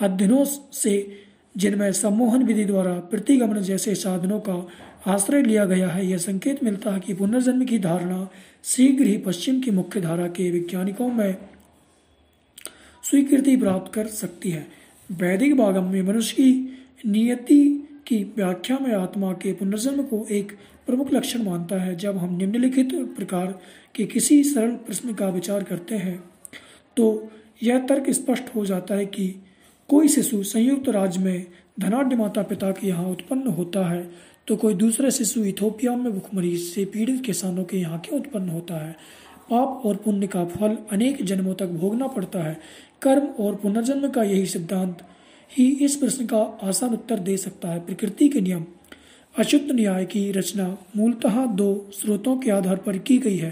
अध्ययनों 0.00 0.44
से 0.72 1.24
जिनमें 1.56 1.92
सम्मोहन 1.92 2.42
विधि 2.42 2.64
द्वारा 2.64 2.92
प्रतिगमन 2.92 3.60
जैसे 3.60 3.94
साधनों 3.94 4.40
का 4.40 4.68
आश्रय 5.06 5.42
लिया 5.42 5.64
गया 5.64 5.88
है, 5.88 6.06
यह 6.06 6.18
संकेत 6.18 6.64
मिलता 6.64 6.90
है 6.90 7.00
कि 7.00 7.14
पुनर्जन्म 7.14 7.64
की 7.64 7.78
धारणा 7.78 8.28
शीघ्र 8.64 9.04
ही 9.04 9.16
पश्चिम 9.18 9.60
की 9.60 9.70
मुख्य 9.70 10.00
धारा 10.00 10.26
के 10.26 10.50
वैज्ञानिकों 10.50 11.08
में 11.08 11.36
स्वीकृति 13.04 13.56
प्राप्त 13.56 13.92
कर 13.94 14.06
सकती 14.06 14.50
है। 14.50 14.66
वैदिक 15.10 15.56
भागम 15.56 15.84
में 15.84 16.00
मनुष्य 16.02 16.34
की 16.34 16.50
नियति 17.06 17.62
की 18.06 18.22
व्याख्या 18.36 18.78
में 18.78 18.92
आत्मा 18.94 19.32
के 19.32 19.52
पुनर्जन्म 19.52 20.02
को 20.02 20.26
एक 20.30 20.52
प्रमुख 20.86 21.12
लक्षण 21.12 21.42
मानता 21.42 21.80
है। 21.82 21.96
जब 21.96 22.16
हम 22.16 22.36
निम्नलिखित 22.36 22.94
प्रकार 23.16 23.58
के 23.94 24.04
किसी 24.06 24.42
सरल 24.44 24.70
प्रश्न 24.86 25.14
का 25.14 25.28
विचार 25.28 25.62
करते 25.62 25.96
हैं 25.96 26.22
तो 26.96 27.32
यह 27.62 27.78
तर्क 27.78 28.10
स्पष्ट 28.10 28.54
हो 28.54 28.64
जाता 28.66 28.94
है 28.94 29.06
कि 29.06 29.28
कोई 29.88 30.08
शिशु 30.08 30.42
संयुक्त 30.42 30.88
राज्य 30.88 31.20
में 31.20 31.46
धनाढ़ 31.80 32.14
माता 32.14 32.42
पिता 32.42 32.70
के 32.70 32.86
यहाँ 32.88 33.04
उत्पन्न 33.04 33.46
होता 33.48 33.88
है। 33.88 34.02
तो 34.46 34.56
कोई 34.56 34.74
दूसरा 34.74 35.10
शिशु 35.10 35.44
इथोपिया 35.44 35.96
में 35.96 36.12
भुखमरीज 36.12 36.60
से 36.60 36.84
पीड़ित 36.84 37.24
किसानों 37.24 37.64
के 37.64 37.76
यहाँ 37.76 37.98
क्यों 37.98 38.20
उत्पन्न 38.20 38.48
होता 38.48 38.74
है? 38.74 38.96
पाप 39.50 39.82
और 39.84 39.96
पुण्य 39.96 40.26
का 40.26 40.44
फल 40.44 40.78
अनेक 40.92 41.24
जन्मों 41.24 41.54
तक 41.54 41.66
भोगना 41.66 42.06
पड़ता 42.06 42.38
है। 42.38 42.60
कर्म 43.02 43.26
और 43.26 43.54
पुनर्जन्म 43.54 44.08
का 44.08 44.22
यही 44.22 44.46
सिद्धांत 44.46 44.98
ही 45.58 45.68
इस 45.70 45.96
प्रश्न 45.96 46.26
का 46.26 46.58
आसान 46.62 46.92
उत्तर 46.92 47.18
दे 47.18 47.36
सकता 47.36 47.68
है। 47.68 47.80
प्रकृति 47.80 48.28
के 48.28 48.40
नियम। 48.40 48.64
अच्युत 49.38 49.68
न्याय 49.72 50.04
की 50.04 50.32
रचना 50.32 50.78
मूलतः 50.96 51.46
दो 51.46 51.90
स्रोतों 51.92 52.36
के 52.36 52.50
आधार 52.50 52.76
पर 52.76 52.98
की 52.98 53.18
गई 53.18 53.36
है। 53.36 53.50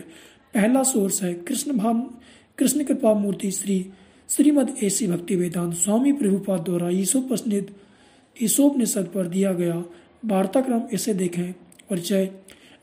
पहला 0.54 0.82
सोर्स 0.82 1.22
है 1.22 1.34
कृष्ण 1.34 1.72
भाव 1.72 2.14
कृष्ण 2.58 2.84
कृपा 2.84 3.14
मूर्ति 3.14 3.50
श्री 3.50 3.86
श्रीमद 4.28 4.76
एसी 4.82 5.06
भक्ति 5.06 5.36
वेदांत 5.36 5.74
स्वामी 5.74 6.12
प्रभुपाद 6.12 6.60
द्वारा 6.60 6.88
ईसोपनिषद 6.90 7.70
ईसोपनिषद 8.42 9.06
पर 9.14 9.26
दिया 9.26 9.52
गया 9.52 9.84
वार्ताक्रम 10.24 10.82
इसे 10.92 11.14
देखें। 11.14 11.52
परिचय 11.90 12.30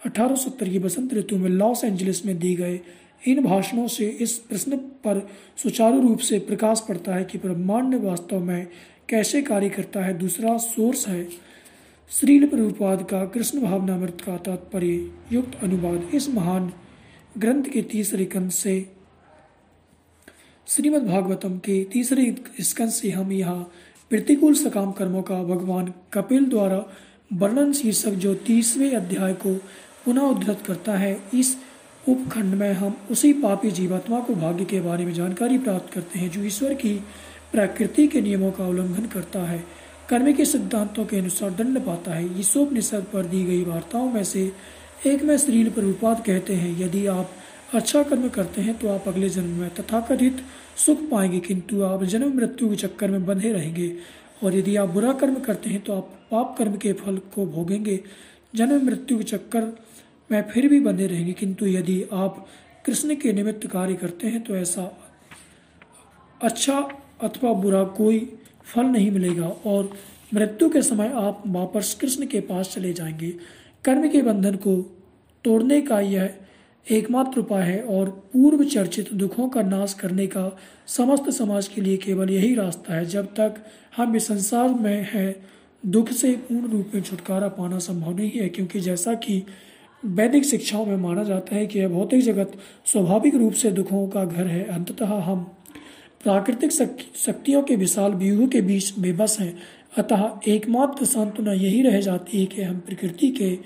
1870 0.06 0.70
की 0.70 0.80
बसंत 0.80 1.14
ऋतु 1.14 1.38
में 1.38 1.50
लॉस 1.50 1.84
एंजलिस 1.84 2.26
में 2.26 2.40
दी 2.40 2.56
गए 2.56 2.80
इन 3.28 3.44
भाषणों 3.44 3.88
से 3.88 4.08
इस 4.08 4.38
प्रश्न 4.38 4.78
पर 4.78 5.28
सुचारू 5.58 6.02
रूप 6.02 6.20
से 6.20 6.40
प्रकाश 6.40 6.80
पड़ता 6.90 7.16
है 7.16 7.24
कि 7.24 7.38
ब्रह्मांड 7.38 7.96
वास्तव 7.96 8.40
में 8.40 8.68
कैसे 9.10 9.42
कार्य 9.42 9.70
करता 9.70 10.02
है, 10.02 10.18
दूसरा 10.18 10.58
सोर्स 10.58 11.08
है। 11.08 11.28
श्रील 12.12 12.48
प्रभुपाद 12.48 13.04
का 13.04 13.26
कृष्ण 13.26 13.62
भावनामृत 13.62 14.22
का 14.26 14.38
तात्पर्य 14.38 15.12
युक्त 15.32 15.64
अनुवाद 15.64 16.10
इस 16.14 16.30
महान 16.30 16.74
ग्रंथ 17.38 17.64
के 17.64 17.82
तीसरे 17.82 18.26
कंध 18.26 18.52
से। 18.52 18.90
श्रीमद् 20.68 21.08
भागवतम 21.08 21.58
के 21.58 21.84
तीसरे 21.84 22.36
स्कंद 22.62 22.90
से 22.90 23.10
हम 23.10 23.32
यहाँ 23.32 23.72
प्रतिकूल 24.10 24.54
सकाम 24.54 24.92
कर्मों 24.92 25.22
का 25.22 25.44
भगवान 25.44 25.94
कपिल 26.14 26.46
द्वारा 26.46 26.86
वर्णन 27.32 27.74
शीर्षक 27.74 28.12
जो 28.18 28.34
तीसवें 28.36 28.92
अध्याय 28.92 29.34
को 29.34 29.54
पुनः 30.06 30.22
उद्धृत 30.22 30.62
करता 30.68 30.94
है, 30.98 31.20
इस 31.34 31.56
उपखंड 32.08 32.54
में 32.56 32.72
हम 32.74 32.96
उसी 33.12 33.32
पापी 33.34 33.72
जीवात्मा 33.72 34.20
को 34.20 34.36
भाग्य 34.36 34.66
के 34.66 34.80
बारे 34.82 35.06
में 35.06 35.14
जानकारी 35.14 35.58
प्राप्त 35.58 35.94
करते 35.94 36.20
हैं, 36.20 36.30
जो 36.32 36.44
ईश्वर 36.44 36.74
की 36.74 36.94
प्रकृति 37.52 38.08
के 38.08 38.22
नियमों 38.22 38.52
का 38.52 38.68
उल्लंघन 38.68 39.06
करता 39.06 39.40
है, 39.40 39.64
कर्म 40.10 40.32
के 40.34 40.46
सिद्धांतों 40.46 41.06
के 41.06 41.18
अनुसार 41.18 41.52
दंड 41.54 41.80
पाता 41.86 42.14
है। 42.14 42.40
ईसोपनिषद 42.40 43.06
पर 43.14 43.26
दी 43.26 43.44
गई 43.46 43.64
वार्ताओं 43.64 44.12
में 44.12 44.24
से 44.24 44.52
एक 45.08 45.24
में 45.24 45.38
श्रील 45.38 45.70
प्रभुपाद 45.70 46.24
कहते 46.26 46.54
हैं, 46.54 46.80
यदि 46.80 47.06
आप 47.08 47.32
अच्छा 47.74 48.02
कर्म 48.04 48.28
करते 48.30 48.62
हैं 48.62 48.78
तो 48.80 48.88
आप 48.90 49.08
अगले 49.08 49.30
जन्म 49.30 49.60
में 49.60 49.70
तथाकथित 49.70 50.42
सुख 50.78 51.10
पाएँगे, 51.12 51.40
किंतु 51.40 51.82
आप 51.84 52.04
जन्म 52.06 52.36
मृत्यु 52.38 52.70
के 52.70 52.76
चक्कर 52.78 53.12
में 53.12 53.26
बंधे 53.26 53.52
रहेंगे। 53.54 53.96
और 54.44 54.56
यदि 54.56 54.76
आप 54.76 54.90
बुरा 54.90 55.14
कर्म 55.14 55.36
करते 55.36 55.70
हैं 55.70 55.82
तो 55.82 55.94
आप 55.94 56.28
पाप 56.32 56.56
कर्म 56.58 56.78
के 56.78 56.94
फल 56.94 57.18
को 57.18 57.46
भोगेंगे। 57.46 58.00
जन्म, 58.56 58.86
मृत्यु 58.86 59.18
के 59.18 59.24
चक्कर 59.24 59.64
में 60.32 60.42
फिर 60.42 60.68
भी 60.68 60.80
बंधे 60.80 61.08
रहेंगे। 61.08 61.34
किंतु 61.34 61.66
यदि 61.66 62.04
आप 62.14 62.46
कृष्ण 62.86 63.16
के 63.16 63.34
निमित्त 63.34 63.68
कार्य 63.68 63.94
करते 63.94 64.28
हैं 64.28 64.42
तो 64.42 64.56
ऐसा 64.56 64.92
अच्छा 66.42 66.80
अथवा 67.22 67.54
बुरा 67.54 67.84
कोई 67.84 68.20
फल 68.64 68.86
नहीं 68.86 69.12
मिलेगा 69.12 69.48
और 69.66 69.92
मृत्यु 70.34 70.70
के 70.70 70.82
समय 70.82 71.12
आप 71.16 71.44
वापस 71.48 71.98
कृष्ण 72.02 72.28
के 72.28 72.40
पास 72.40 72.74
चले 72.74 72.94
जाएँगे। 72.94 73.30
कर्म 73.86 74.10
के 74.10 74.22
बंधन 74.22 74.56
को 74.56 74.76
तोड़ने 75.44 75.82
का 75.82 76.00
यह 76.00 76.34
एकमात्र 76.86 77.40
उपाय 77.40 77.64
है 77.64 77.82
और 77.82 78.10
पूर्व 78.34 78.64
चर्चित 78.64 79.14
दुखों 79.14 79.48
का 79.50 79.62
नाश 79.62 79.94
करने 79.94 80.26
का 80.28 80.58
समस्त 80.88 81.30
समाज 81.30 81.68
के 81.68 81.82
लिए 81.82 81.98
केवल 81.98 82.30
यही 82.30 82.54
रास्ता 82.56 82.94
है। 82.94 83.06
जब 83.06 83.26
तक 83.36 83.56
हम 83.98 84.16
इस 84.16 84.28
संसार 84.28 84.70
में 84.70 85.08
हैं, 85.12 85.36
दुख 85.84 86.12
से 86.12 86.32
पूर्ण 86.32 86.72
रूप 86.72 86.92
में 86.96 87.02
छुटकारा 87.02 87.48
पाना 87.48 87.80
संभव 87.80 88.16
नहीं 88.18 88.32
है, 88.32 88.48
क्योंकि 88.50 88.80
जैसा 88.80 89.14
कि 89.14 89.44
वैदिक 90.04 90.46
शिक्षाओं 90.46 90.86
में 90.86 90.98
माना 90.98 91.24
जाता 91.24 91.56
है 91.56 91.66
कि 91.68 91.80
यह 91.80 91.88
भौतिक 91.88 92.22
जगत 92.22 92.52
स्वाभाविक 92.86 93.36
रूप 93.36 93.54
से 93.54 93.72
दुखों 93.72 94.08
का 94.08 94.26
घर 94.26 94.48
है। 94.48 94.64
अंततः 94.64 95.14
हम 95.22 95.44
प्राकृतिक 96.24 96.72
शक्तियों 96.72 97.62
के 97.64 97.76
विशाल 97.76 98.12
व्यूह 98.12 98.48
के 98.48 98.62
बीच 98.62 98.94
बेबस 99.00 99.38
हैं। 99.40 99.58
अतः 99.98 100.40
एकमात्र 100.48 101.06
सांत्वना 101.06 101.54
यही 101.54 101.82
रह 101.82 102.00
जाती 102.02 102.40
है 102.40 102.46
कि 102.46 102.62
हम 102.62 102.80
प्रकृति 102.80 103.30
के 103.32 103.58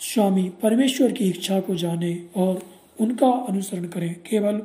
स्वामी 0.00 0.52
परमेश्वर 0.62 1.12
की 1.12 1.28
इच्छा 1.28 1.60
को 1.60 1.74
जाने 1.74 2.26
और 2.36 2.62
उनका 3.00 3.26
अनुसरण 3.26 3.84
करें। 3.84 4.14
केवल 4.14 4.62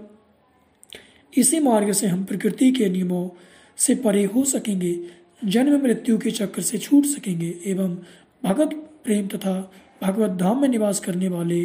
इसी 1.37 1.59
मार्ग 1.59 1.91
से 1.91 2.07
हम 2.07 2.23
प्रकृति 2.23 2.71
के 2.71 2.89
नियमों 2.89 3.29
से 3.77 3.95
परे 3.95 4.23
हो 4.23 4.43
सकेंगे, 4.43 4.99
जन्म 5.45 5.83
मृत्यु 5.83 6.17
के 6.17 6.31
चक्र 6.31 6.61
से 6.61 6.77
छूट 6.77 7.05
सकेंगे, 7.05 7.59
एवं 7.65 7.97
भगत 8.43 8.69
प्रेम 9.03 9.27
तथा 9.27 9.71
भगवत 10.03 10.31
धाम 10.31 10.61
में 10.61 10.69
निवास 10.69 10.99
करने 10.99 11.27
वाले 11.27 11.63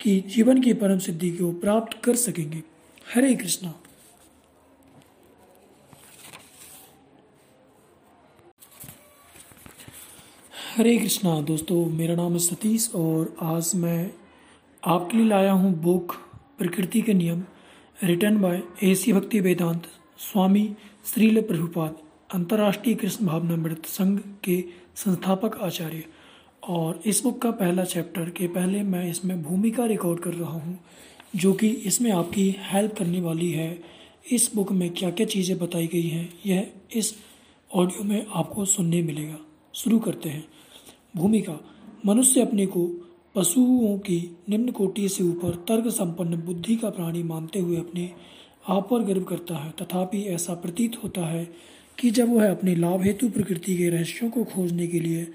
की 0.00 0.20
जीवन 0.20 0.62
की 0.62 0.72
परम 0.72 0.98
सिद्धि 0.98 1.30
को 1.30 1.52
प्राप्त 1.52 2.02
कर 2.04 2.16
सकेंगे। 2.16 2.62
हरे 3.14 3.34
कृष्णा। 3.34 3.82
हरे 10.78 10.96
कृष्णा, 10.98 11.30
दोस्तों, 11.40 11.84
मेरा 11.88 12.14
नाम 12.14 12.32
है 12.32 12.38
सतीश 12.38 12.88
और 12.94 13.34
आज 13.42 13.70
मैं 13.74 14.10
आपके 14.82 15.16
लिए 15.16 15.26
लाया 15.26 15.52
हूँ 15.52 15.72
बुक 15.82 16.12
प्रकृति 16.58 17.00
के 17.02 17.14
नियम 17.14 17.42
रिटर्न 18.04 18.36
बाय 18.40 18.62
एसी 18.82 19.12
भक्ति 19.12 19.40
वेदांत, 19.40 19.86
स्वामी 20.18 20.62
श्रील 21.04 21.40
प्रभुपाद, 21.42 21.96
अंतर्राष्ट्रीय 22.34 22.94
कृष्ण 22.94 23.26
भावना 23.26 23.56
मृत 23.56 23.86
संघ 23.86 24.18
के 24.44 24.60
संस्थापक 24.96 25.58
आचार्य। 25.60 26.04
और 26.62 27.00
इस 27.06 27.22
बुक 27.22 27.40
का 27.42 27.50
पहला 27.50 27.84
चैप्टर 27.84 28.30
के 28.30 28.46
पहले 28.48 28.82
मैं 28.82 29.04
इसमें 29.10 29.42
भूमिका 29.42 29.84
रिकॉर्ड 29.84 30.20
कर 30.20 30.34
रहा 30.34 30.50
हूँ, 30.50 30.78
जो 31.36 31.52
कि 31.52 31.68
इसमें 31.68 32.10
आपकी 32.12 32.54
हेल्प 32.62 32.94
करने 32.98 33.20
वाली 33.20 33.50
है। 33.50 33.78
इस 34.32 34.50
बुक 34.54 34.72
में 34.72 34.88
क्या 34.90 35.10
क्या 35.10 35.26
चीज़ें 35.26 35.58
बताई 35.58 35.86
गई 35.86 36.06
हैं, 36.06 36.28
यह 36.46 36.70
इस 36.94 37.14
ऑडियो 37.70 38.04
में 38.04 38.26
आपको 38.34 38.64
सुनने 38.66 39.02
मिलेगा। 39.02 39.38
शुरू 39.74 39.98
करते 39.98 40.28
हैं। 40.28 40.46
भूमिका। 41.14 41.58
मनुष्य 42.06 42.40
अपने 42.40 42.66
को 42.66 42.86
पशुओं 43.34 43.98
की 43.98 44.36
निम्न 44.48 44.70
कोटि 44.70 45.08
से 45.08 45.24
ऊपर 45.24 45.54
तर्क 45.68 45.88
संपन्न 45.88 46.36
बुद्धि 46.36 46.76
का 46.76 46.90
प्राणी 46.90 47.22
मानते 47.22 47.58
हुए 47.58 47.76
अपने 47.76 48.10
आप 48.68 48.88
पर 48.90 49.02
गर्व 49.02 49.22
करता 49.22 49.56
है। 49.56 49.70
तथापि 49.70 50.22
ऐसा 50.22 50.54
प्रतीत 50.54 50.96
होता 51.04 51.26
है 51.26 51.48
कि 51.98 52.10
जब 52.10 52.32
वह 52.32 52.50
अपने 52.50 52.74
लाभ 52.74 53.02
हेतु 53.02 53.28
प्रकृति 53.28 53.76
के 53.76 53.88
रहस्यों 53.88 54.30
को 54.30 54.44
खोजने 54.44 54.86
के 54.86 55.00
लिए 55.00 55.26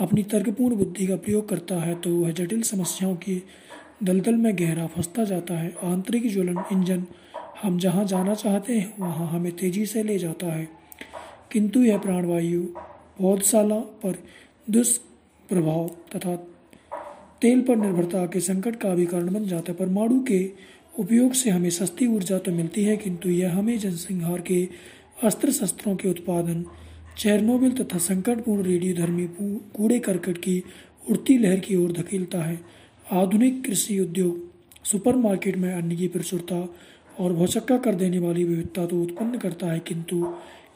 अपनी 0.00 0.22
तर्कपूर्ण 0.22 0.76
बुद्धि 0.76 1.06
का 1.06 1.16
प्रयोग 1.16 1.48
करता 1.48 1.76
है 1.76 1.94
तो 1.94 2.14
वह 2.16 2.30
जटिल 2.30 2.62
समस्याओं 2.62 3.16
के 3.16 3.40
दलदल 4.02 4.34
में 4.34 4.58
गहरा 4.58 4.86
फंसता 4.86 5.24
जाता 5.24 5.54
है। 5.54 5.74
आंतरिक 5.84 6.30
ज्वलन 6.32 6.62
इंजन 6.72 7.04
हम 7.62 7.78
जहाँ 7.78 8.04
जाना 8.04 8.34
चाहते 8.34 8.78
हैं, 8.78 8.94
वहाँ 9.00 9.28
हमें 9.28 9.52
तेज़ी 9.52 9.86
से 9.86 10.02
ले 10.02 10.18
जाता 10.18 10.46
है। 10.46 10.68
किंतु 11.52 11.82
यह 11.82 11.98
प्राणवायु 11.98 12.62
पौधशाला 13.18 13.78
पर 13.78 14.18
दुष् 14.70 14.98
प्रभाव 15.50 15.88
तथा 16.14 16.34
तेल 17.42 17.60
पर 17.60 17.76
निर्भरता 17.76 18.24
के 18.26 18.40
संकट 18.40 18.76
का 18.76 18.94
भी 18.94 19.06
कारण 19.06 19.32
बन 19.34 19.44
जाता 19.46 19.72
है। 19.72 19.78
परमाणु 19.78 20.20
के 20.22 20.40
उपयोग 20.98 21.32
से 21.32 21.50
हमें 21.50 21.70
सस्ती 21.70 22.06
ऊर्जा 22.06 22.38
तो 22.38 22.52
मिलती 22.52 22.84
है, 22.84 22.96
किंतु 22.96 23.28
यह 23.28 23.56
हमें 23.56 23.78
जनसंहार 23.78 24.40
के 24.40 24.68
अस्त्र 25.24 25.52
शस्त्रों 25.52 25.94
के 25.96 26.08
उत्पादन, 26.08 26.64
चेरनोबिल 27.18 27.72
तथा 27.72 27.98
संकटपूर्ण 27.98 28.62
रेडियो 28.62 28.94
धर्मी 28.94 29.26
कूड़े 29.76 29.98
करकट 29.98 30.38
की 30.38 30.62
उड़ती 31.10 31.38
लहर 31.38 31.60
की 31.60 31.76
ओर 31.76 31.92
धकेलता 31.92 32.42
है। 32.42 32.58
आधुनिक 33.12 33.64
कृषि 33.64 33.98
उद्योग, 34.00 34.46
सुपरमार्केट 34.84 35.56
में 35.56 35.72
अन्न 35.72 35.96
की 35.96 36.08
प्रचुरता 36.08 36.56
और 37.20 37.32
भौचक्का 37.32 37.76
कर 37.76 37.94
देने 37.94 38.18
वाली 38.18 38.44
विविधता 38.44 38.86
तो 38.86 39.02
उत्पन्न 39.02 39.38
करता 39.38 39.72
है, 39.72 39.78
किंतु 39.78 40.34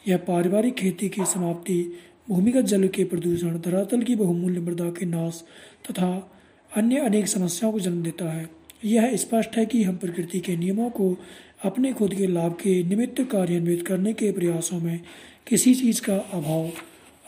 यह 0.09 0.17
पारिवारिक 0.19 0.75
खेती 0.75 1.09
की 1.09 1.25
समाप्ति 1.25 1.85
भूमिगत 2.31 2.61
जल 2.61 2.89
के 2.89 3.05
प्रदूषण 3.05 3.59
धरातल 3.59 4.03
की 4.03 4.15
बहुमूल्य 4.15 4.61
मृदा 4.61 4.85
के 4.85 5.07
नाश 5.07 5.45
तथा 5.91 6.33
अन्य 6.77 6.97
अनेक 6.97 7.29
समस्याओं 7.29 7.73
को 7.73 7.81
जन्म 7.81 8.03
देता 8.03 8.33
है। 8.33 8.51
यह 8.85 9.17
स्पष्ट 9.17 9.57
है 9.57 9.67
कि 9.67 9.83
हम 9.83 9.97
प्रकृति 9.97 10.41
के 10.41 10.57
नियमों 10.57 10.91
को 10.91 11.17
अपने 11.65 11.93
खुद 11.93 12.15
के 12.15 12.27
लाभ 12.27 12.53
के 12.53 12.83
निमित्त 12.83 13.23
कार्यान्वित 13.33 13.87
करने 13.87 14.13
के 14.13 14.33
प्रयासों 14.33 14.81
में 14.81 15.01
किसी 15.47 15.75
चीज़ 15.75 16.03
का 16.03 16.17
अभाव 16.17 16.71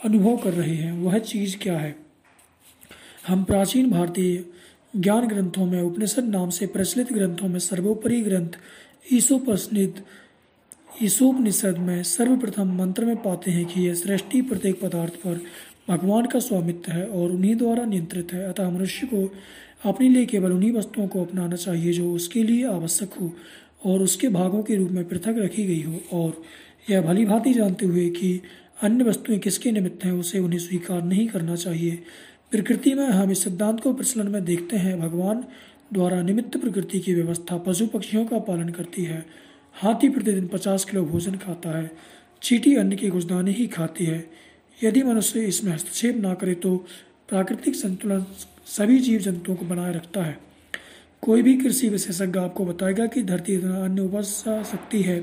अनुभव 0.05 0.37
कर 0.37 0.53
रहे 0.53 0.75
हैं। 0.75 0.91
वह 0.91 1.17
चीज़ 1.17 1.57
क्या 1.57 1.77
है? 1.77 1.95
हम 3.27 3.43
प्राचीन 3.43 3.91
भारतीय 3.91 4.45
ज्ञान 4.95 5.27
ग्रंथों 5.27 5.65
में 5.65 5.81
उपनिषद 5.81 6.23
नाम 6.23 6.49
से 6.49 6.67
प्रचलित 6.67 7.13
ग्रंथों 7.13 7.47
में 7.47 7.59
सर्वोपरि 7.59 8.21
ग्रंथ 8.21 8.49
ईसोपनिषद 9.13 9.93
ईसोपनिषद 11.03 11.77
में 11.77 12.03
सर्वप्रथम 12.03 12.77
मंत्र 12.77 13.05
में 13.05 13.15
पाते 13.15 13.51
हैं 13.51 13.65
कि 13.65 13.81
यह 13.81 13.93
सृष्टि 13.93 14.41
प्रत्येक 14.41 14.81
पदार्थ 14.81 15.13
पर 15.13 15.41
भगवान 15.89 16.25
का 16.25 16.39
स्वामित्व 16.39 16.91
है 16.91 17.05
और 17.05 17.31
उन्हीं 17.31 17.55
द्वारा 17.55 17.85
नियंत्रित 17.85 18.33
है। 18.33 18.49
अतः 18.49 18.69
मनुष्य 18.69 19.07
को 19.07 19.33
अपने 19.85 20.09
लिए 20.09 20.25
केवल 20.25 20.51
उन्हीं 20.51 20.71
वस्तुओं 20.71 21.07
को 21.07 21.21
अपनाना 21.21 21.55
चाहिए 21.55 21.93
जो 21.93 22.11
उसके 22.11 22.43
लिए 22.43 22.65
आवश्यक 22.65 23.13
हो 23.13 23.33
और 23.85 24.01
उसके 24.01 24.27
भागों 24.27 24.63
के 24.63 24.75
रूप 24.75 24.91
में 24.91 25.07
पृथक 25.07 25.35
रखी 25.37 25.63
गई 25.63 25.81
हो। 25.81 25.99
और 26.13 26.43
यह 26.89 27.01
भली 27.01 27.25
भांति 27.25 27.53
जानते 27.53 27.85
हुए 27.85 28.09
कि 28.09 28.41
अन्य 28.81 29.03
वस्तुएँ 29.03 29.39
किसके 29.39 29.71
निमित्त 29.71 30.05
हैं, 30.05 30.11
उसे 30.11 30.39
उन्हें 30.39 30.59
स्वीकार 30.59 31.03
नहीं 31.03 31.27
करना 31.27 31.55
चाहिए। 31.55 32.03
प्रकृति 32.51 32.93
में 32.93 33.07
हम 33.07 33.31
इस 33.31 33.43
सिद्धांत 33.43 33.79
को 33.79 33.93
प्रचलन 33.93 34.27
में 34.27 34.45
देखते 34.45 34.77
हैं। 34.77 34.99
भगवान 34.99 35.43
द्वारा 35.93 36.21
निमित्त 36.21 36.57
प्रकृति 36.57 36.99
की 36.99 37.13
व्यवस्था 37.13 37.57
पशु 37.57 37.87
पक्षियों 37.87 38.25
का 38.25 38.39
पालन 38.39 38.69
करती 38.69 39.03
है। 39.03 39.25
हाथी 39.75 40.09
प्रतिदिन 40.09 40.47
पचास 40.47 40.83
किलो 40.85 41.03
भोजन 41.05 41.35
खाता 41.35 41.69
है, 41.69 41.89
चीटी 42.41 42.75
अन्न 42.75 42.95
के 42.95 43.07
गुजदाने 43.09 43.51
ही 43.51 43.65
खाती 43.67 44.05
है। 44.05 44.23
यदि 44.79 45.01
मनुष्य 45.03 45.39
इसमें 45.41 45.71
हस्तक्षेप 45.73 46.17
ना 46.17 46.33
करे 46.33 46.53
तो 46.55 46.75
प्राकृतिक 47.29 47.75
संतुलन 47.75 48.25
सभी 48.67 48.99
जीव 48.99 49.19
जंतुओं 49.21 49.55
को 49.55 49.65
बनाए 49.65 49.93
रखता 49.93 50.23
है। 50.23 50.37
कोई 51.23 51.41
भी 51.41 51.57
कृषि 51.57 51.89
विशेषज्ञ 51.89 52.39
आपको 52.39 52.65
बताएगा 52.65 53.05
कि 53.05 53.23
धरती 53.23 53.53
इतना 53.53 53.83
अन्य 53.85 54.01
उपजा 54.01 54.61
सकती 54.63 55.01
है, 55.01 55.19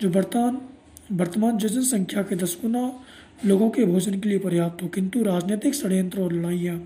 जो 0.00 0.08
वर्तमान 0.10 0.60
वर्तमान 1.12 1.58
जो 1.58 1.68
जनसंख्या 1.68 2.22
के 2.22 2.36
दस 2.36 2.56
गुना 2.62 2.90
लोगों 3.46 3.68
के 3.70 3.84
भोजन 3.84 4.18
के 4.20 4.28
लिए 4.28 4.38
पर्याप्त 4.38 4.82
हो। 4.82 4.88
किंतु 4.88 5.22
राजनीतिक 5.22 5.74
षड्यंत्र 5.74 6.20
और 6.20 6.32
लड़ाइयाँ, 6.32 6.76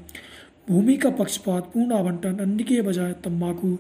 भूमि 0.68 0.96
का 0.96 1.10
पक्षपात 1.12 1.70
पूर्ण 1.74 1.92
आवंटन 1.92 2.38
अन्न 2.38 2.64
के 2.64 2.80
बजाय 2.82 3.12
तंबाकू 3.24 3.76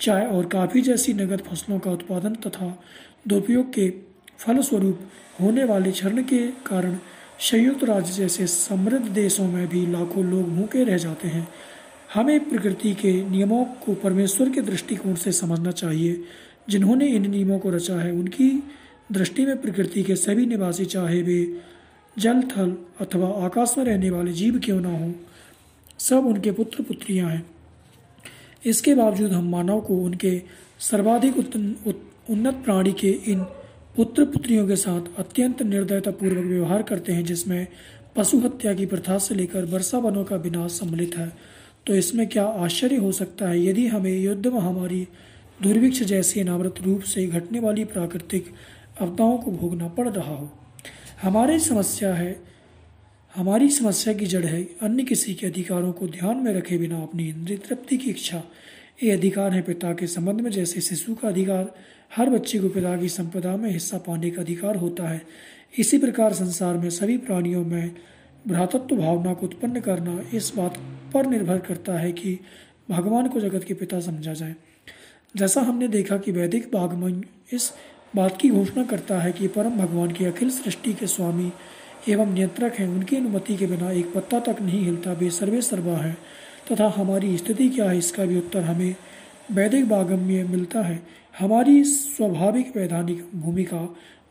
चाय 0.00 0.26
और 0.26 0.46
काफ़ी 0.46 0.82
जैसी 0.82 1.12
नगद 1.12 1.40
फ़सलों 1.40 1.78
का 1.78 1.90
उत्पादन 1.90 2.34
तथा 2.34 2.82
दुरुपयोग 3.28 3.72
के 3.72 3.90
फलस्वरूप 4.38 5.00
होने 5.40 5.64
वाले 5.64 5.92
क्षरण 5.92 6.22
के 6.22 6.38
कारण 6.46 6.98
संयुक्त 7.40 7.84
राज्य 7.84 8.12
जैसे 8.12 8.46
समृद्ध 8.46 9.06
देशों 9.06 9.48
में 9.48 9.68
भी 9.68 9.86
लाखों 9.86 10.24
लोग 10.24 10.56
भूखे 10.56 10.84
रह 10.84 10.96
जाते 10.96 11.28
हैं। 11.28 11.48
हमें 12.14 12.50
प्रकृति 12.50 12.94
के 12.94 13.30
नियमों 13.30 13.64
को 13.64 13.94
परमेश्वर 13.94 14.50
के 14.50 14.60
दृष्टिकोण 14.60 15.14
से 15.14 15.32
समझना 15.32 15.70
चाहिए। 15.70 16.24
जिन्होंने 16.68 17.06
इन 17.06 17.30
नियमों 17.30 17.58
को 17.58 17.70
रचा 17.70 18.00
है, 18.00 18.12
उनकी 18.12 18.62
दृष्टि 19.12 19.46
में 19.46 19.62
प्रकृति 19.62 20.02
के 20.02 20.16
सभी 20.16 20.46
निवासी 20.46 20.84
चाहे 20.84 21.22
वे 21.22 21.60
जल, 22.18 22.42
थल 22.42 22.76
अथवा 23.00 23.44
आकाश 23.44 23.74
में 23.78 23.84
रहने 23.84 24.10
वाले 24.10 24.32
जीव 24.32 24.60
क्यों 24.64 24.80
ना 24.80 24.98
हो। 24.98 25.14
सब 25.98 26.26
उनके 26.26 26.52
पुत्र 26.52 26.82
पुत्रियाँ 26.82 27.30
हैं। 27.30 27.46
इसके 28.64 28.94
बावजूद 28.94 29.32
हम 29.32 29.48
मानव 29.50 29.80
को 29.80 29.96
उनके 29.96 30.40
सर्वाधिक 30.80 31.36
उन्नत 31.36 32.54
प्राणी 32.64 32.92
के 32.92 33.10
इन 33.26 33.40
पुत्र 33.96 34.24
पुत्रियों 34.24 34.66
के 34.68 34.76
साथ 34.76 35.18
अत्यंत 35.18 35.62
निर्दयतापूर्वक 35.62 36.44
व्यवहार 36.44 36.82
करते 36.82 37.12
हैं, 37.12 37.24
जिसमें 37.24 37.66
पशु 38.16 38.38
हत्या 38.38 38.74
की 38.74 38.86
प्रथा 38.86 39.18
से 39.18 39.34
लेकर 39.34 39.64
वर्षा 39.64 39.98
वनों 39.98 40.24
का 40.24 40.36
विनाश 40.36 40.72
सम्मिलित 40.72 41.16
है। 41.16 41.32
तो 41.86 41.94
इसमें 41.94 42.26
क्या 42.28 42.44
आश्चर्य 42.44 42.96
हो 42.96 43.10
सकता 43.12 43.48
है? 43.48 43.64
यदि 43.66 43.86
हमें 43.86 44.12
युद्ध 44.12 44.46
महामारी, 44.46 45.06
दुर्भिक्ष 45.62 46.02
जैसी 46.02 46.40
अनावृत 46.40 46.74
रूप 46.82 47.00
से 47.04 47.26
घटने 47.26 47.60
वाली 47.60 47.84
प्राकृतिक 47.86 48.52
आपदाओं 49.02 49.36
को 49.38 49.50
भोगना 49.52 49.88
पड़ 49.88 50.08
रहा 50.08 50.34
हो, 50.34 50.50
हमारी 51.22 51.58
समस्या 51.60 52.14
है 52.14 52.32
हमारी 53.36 53.70
समस्या 53.70 54.14
की 54.14 54.26
जड़ 54.26 54.44
है, 54.44 54.68
अन्य 54.82 55.04
किसी 55.04 55.34
के 55.34 55.46
अधिकारों 55.46 55.92
को 55.92 56.06
ध्यान 56.06 56.36
में 56.36 56.54
रखे 56.54 56.78
बिना 56.78 57.02
अपनी 57.02 57.28
इंद्रिय 57.28 57.58
तृप्ति 57.58 57.96
की 57.96 58.10
इच्छा। 58.10 58.42
ये 59.02 59.10
अधिकार 59.10 59.52
है 59.52 59.62
पिता 59.62 59.92
के 59.92 60.06
संबंध 60.06 60.40
में, 60.40 60.50
जैसे 60.50 60.80
शिशु 60.80 61.14
का 61.14 61.28
अधिकार। 61.28 61.74
हर 62.16 62.30
बच्चे 62.30 62.58
को 62.58 62.68
पिता 62.68 62.96
की 62.96 63.08
संपदा 63.08 63.56
में 63.56 63.70
हिस्सा 63.70 63.98
पाने 63.98 64.30
का 64.30 64.42
अधिकार 64.42 64.76
होता 64.76 65.08
है। 65.08 65.22
इसी 65.78 65.98
प्रकार 65.98 66.32
संसार 66.32 66.78
में 66.78 66.90
सभी 66.90 67.16
प्राणियों 67.18 67.64
में 67.64 67.90
भ्रातत्व 68.48 68.96
भावना 68.96 69.34
को 69.34 69.46
उत्पन्न 69.46 69.80
करना 69.80 70.24
इस 70.34 70.52
बात 70.56 70.78
पर 71.14 71.26
निर्भर 71.26 71.58
करता 71.58 71.98
है 71.98 72.12
कि 72.12 72.38
भगवान 72.90 73.28
को 73.28 73.40
जगत 73.40 73.64
के 73.64 73.74
पिता 73.74 74.00
समझा 74.00 74.32
जाए। 74.32 74.54
जैसा 75.36 75.60
हमने 75.60 75.88
देखा 75.88 76.16
कि 76.16 76.32
वैदिक 76.32 76.70
बागमन 76.72 77.24
इस 77.52 77.72
बात 78.16 78.38
की 78.40 78.48
घोषणा 78.48 78.84
करता 78.84 79.20
है 79.20 79.32
कि 79.32 79.48
परम 79.48 79.70
भगवान 79.70 80.12
की 80.12 80.24
अखिल 80.24 80.50
सृष्टि 80.50 80.92
के 80.92 81.06
स्वामी 81.06 81.52
एवं 82.08 82.32
नियंत्रक 82.34 82.74
हैं, 82.74 82.88
उनकी 82.88 83.16
अनुमति 83.16 83.56
के 83.56 83.66
बिना 83.66 83.90
एक 83.90 84.12
पत्ता 84.14 84.38
तक 84.40 84.60
नहीं 84.62 84.84
हिलता, 84.84 85.12
वे 85.12 85.30
सर्वे 85.30 85.60
सर्वा 85.62 85.96
है, 85.96 86.16
तथा 86.72 86.88
हमारी 86.96 87.36
स्थिति 87.38 87.68
क्या 87.68 87.90
है, 87.90 87.98
इसका 87.98 88.24
भी 88.24 88.38
उत्तर 88.38 88.62
हमें 88.62 88.94
वैदिक 89.50 89.88
बागम 89.88 90.18
में 90.18 90.44
मिलता 90.44 90.80
है। 90.80 91.00
हमारी 91.38 91.82
स्वाभाविक 91.84 92.76
वैधानिक 92.76 93.24
भूमिका, 93.34 93.82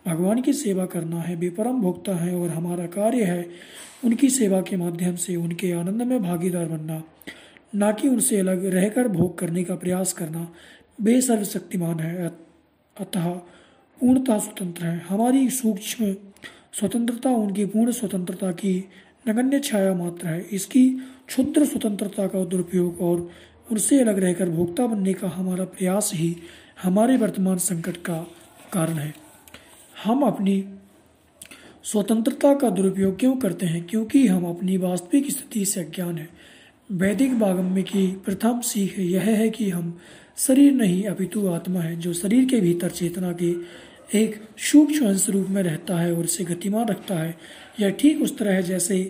भगवान 0.07 0.41
की 0.41 0.53
सेवा 0.53 0.85
करना 0.85 1.21
है, 1.21 1.35
वे 1.35 1.49
परम 1.49 1.81
भोक्ता 1.81 2.15
है 2.15 2.35
और 2.35 2.49
हमारा 2.49 2.85
कार्य 2.87 3.23
है 3.23 3.45
उनकी 4.05 4.29
सेवा 4.29 4.61
के 4.61 4.77
माध्यम 4.77 5.15
से 5.15 5.35
उनके 5.35 5.71
आनंद 5.71 6.01
में 6.01 6.21
भागीदार 6.23 6.65
बनना, 6.65 7.01
न 7.75 7.91
कि 7.93 8.07
उनसे 8.07 8.37
अलग 8.37 8.65
रहकर 8.65 9.07
भोग 9.07 9.37
करने 9.37 9.63
का 9.63 9.75
प्रयास 9.75 10.13
करना। 10.13 10.47
वे 11.01 11.19
सर्वशक्तिमान 11.21 11.99
है 11.99 12.27
अतः 12.95 13.29
पूर्णतः 13.99 14.39
स्वतंत्र 14.39 14.85
है। 14.85 14.99
हमारी 15.09 15.49
सूक्ष्म 15.49 16.15
स्वतंत्रता 16.73 17.29
उनकी 17.29 17.65
पूर्ण 17.65 17.91
स्वतंत्रता 17.91 18.51
की 18.51 18.89
नगण्य 19.29 19.59
छाया 19.59 19.93
मात्र 19.93 20.27
है। 20.27 20.41
इसकी 20.51 20.89
क्षुद्र 21.27 21.65
स्वतंत्रता 21.65 22.27
का 22.27 22.45
दुरुपयोग 22.45 23.01
और 23.01 23.31
उनसे 23.71 24.01
अलग 24.01 24.19
रहकर 24.19 24.49
भोक्ता 24.49 24.87
बनने 24.87 25.13
का 25.13 25.27
हमारा 25.27 25.63
प्रयास 25.63 26.11
ही 26.13 26.37
हमारे 26.83 27.17
वर्तमान 27.17 27.57
संकट 27.57 27.97
का 27.97 28.27
कारण 28.73 28.93
है। 28.93 29.13
हम 30.03 30.21
अपनी 30.21 30.65
स्वतंत्रता 31.83 32.53
का 32.53 32.69
दुरुपयोग 32.69 33.19
क्यों 33.19 33.35
करते 33.35 33.65
हैं? 33.65 33.83
क्योंकि 33.83 34.27
हम 34.27 34.45
अपनी 34.45 34.77
वास्तविक 34.77 35.31
स्थिति 35.31 35.65
से 35.65 35.79
अज्ञान 35.81 36.17
है। 36.17 36.29
वैदिक 36.91 37.39
बागम्य 37.39 37.83
की 37.83 38.07
प्रथम 38.07 38.59
सीख 38.59 38.99
यह 38.99 39.21
है 39.21 39.49
कि 39.49 39.69
हम 39.69 39.99
शरीर 40.37 40.73
नहीं, 40.73 41.03
अपितु 41.03 41.47
आत्मा 41.47 41.79
है, 41.79 41.95
जो 41.95 42.13
शरीर 42.13 42.45
के 42.45 42.61
भीतर 42.61 42.89
चेतना 42.89 43.31
के 43.31 43.53
एक 44.15 44.35
सूक्ष्म 44.57 45.07
अंश 45.07 45.29
रूप 45.29 45.47
में 45.49 45.63
रहता 45.63 45.99
है 45.99 46.13
और 46.13 46.23
इसे 46.23 46.43
गतिमान 46.43 46.87
रखता 46.87 47.15
है। 47.15 47.37
यह 47.79 47.89
ठीक 47.89 48.21
उस 48.21 48.37
तरह 48.37 48.53
है 48.53 48.63
जैसे 48.63 49.03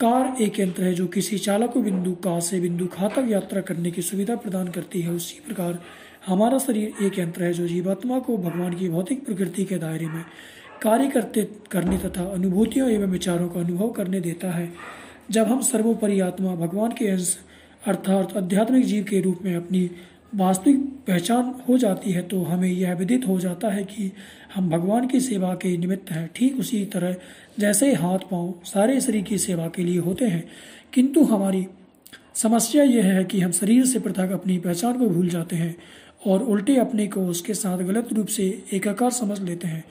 कार 0.00 0.42
एक 0.42 0.60
यंत्र 0.60 0.82
है 0.82 0.94
जो 0.94 1.06
किसी 1.06 1.38
चालक 1.38 1.70
को 1.70 1.80
बिंदु 1.82 2.12
का 2.14 2.38
से 2.40 2.60
बिंदु 2.60 2.86
खा 2.86 3.08
तक 3.08 3.26
यात्रा 3.28 3.60
करने 3.60 3.90
की 3.90 4.02
सुविधा 4.02 4.36
प्रदान 4.36 4.68
करती 4.68 5.00
है। 5.00 5.10
उसी 5.10 5.40
प्रकार 5.46 5.78
हमारा 6.26 6.58
शरीर 6.58 7.04
एक 7.04 7.18
यंत्र 7.18 7.44
है 7.44 7.52
जो 7.52 7.66
जीवात्मा 7.68 8.18
को 8.18 8.36
भगवान 8.36 8.74
की 8.74 8.88
भौतिक 8.88 9.24
प्रकृति 9.26 9.64
के 9.64 9.78
दायरे 9.78 10.06
में 10.06 10.24
कार्य 10.82 11.08
करते, 11.10 11.48
करने 11.70 11.98
तथा 11.98 12.24
अनुभूतियों 12.24 12.90
एवं 12.90 13.06
विचारों 13.06 13.48
का 13.48 13.60
अनुभव 13.60 13.90
करने 13.90 14.20
देता 14.20 14.50
है। 14.50 14.72
जब 15.30 15.46
हम 15.46 15.60
सर्वोपरि 15.60 16.20
आत्मा 16.20 16.54
भगवान 16.54 16.92
के 16.92 17.08
अंश 17.08 17.36
अर्थात 17.86 18.36
आध्यात्मिक 18.36 18.84
जीव 18.84 19.04
के 19.04 19.20
रूप 19.20 19.38
में 19.44 19.54
अपनी 19.56 19.90
वास्तविक 20.32 20.80
पहचान 21.06 21.54
हो 21.68 21.76
जाती 21.78 22.12
है 22.12 22.22
तो 22.22 22.42
हमें 22.42 22.68
यह 22.68 22.94
विदित 22.94 23.26
हो 23.28 23.38
जाता 23.40 23.68
है 23.68 23.84
कि 23.84 24.10
हम 24.54 24.68
भगवान 24.70 25.06
की 25.06 25.20
सेवा 25.20 25.54
के 25.54 25.76
निमित्त 25.78 26.10
हैं। 26.10 26.28
ठीक 26.34 26.58
उसी 26.60 26.84
तरह 26.84 27.14
जैसे 27.58 27.92
हाथ 27.94 28.18
पाँव 28.30 28.54
सारे 28.64 29.00
शरीर 29.00 29.22
की 29.22 29.38
सेवा 29.38 29.66
के 29.66 29.82
लिए 29.82 29.98
होते 29.98 30.24
हैं, 30.24 30.44
किंतु 30.92 31.24
हमारी 31.24 31.66
समस्या 32.34 32.82
यह 32.82 33.04
है 33.06 33.24
कि 33.24 33.40
हम 33.40 33.52
शरीर 33.52 33.84
से 33.86 34.00
पृथक 34.00 34.32
अपनी 34.32 34.58
पहचान 34.58 34.98
को 34.98 35.08
भूल 35.08 35.28
जाते 35.28 35.56
हैं 35.56 35.74
और 36.26 36.42
उल्टे 36.42 36.76
अपने 36.76 37.06
को 37.06 37.26
उसके 37.26 37.54
साथ 37.54 37.78
गलत 37.78 38.12
रूप 38.12 38.26
से 38.26 38.44
एकाकार 38.72 39.10
समझ 39.10 39.40
लेते 39.40 39.68
हैं। 39.68 39.84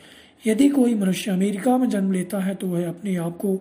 यदि 0.48 0.70
कोई 0.70 0.94
मनुष्य 0.96 1.32
अमेरिका 1.32 1.78
में 1.78 1.90
जन्म 1.90 2.12
लेता 2.12 2.40
है 2.40 2.56
तो 2.56 2.68
वह 2.68 2.88
अपने 2.90 3.16
आप 3.16 3.38
को 3.38 3.56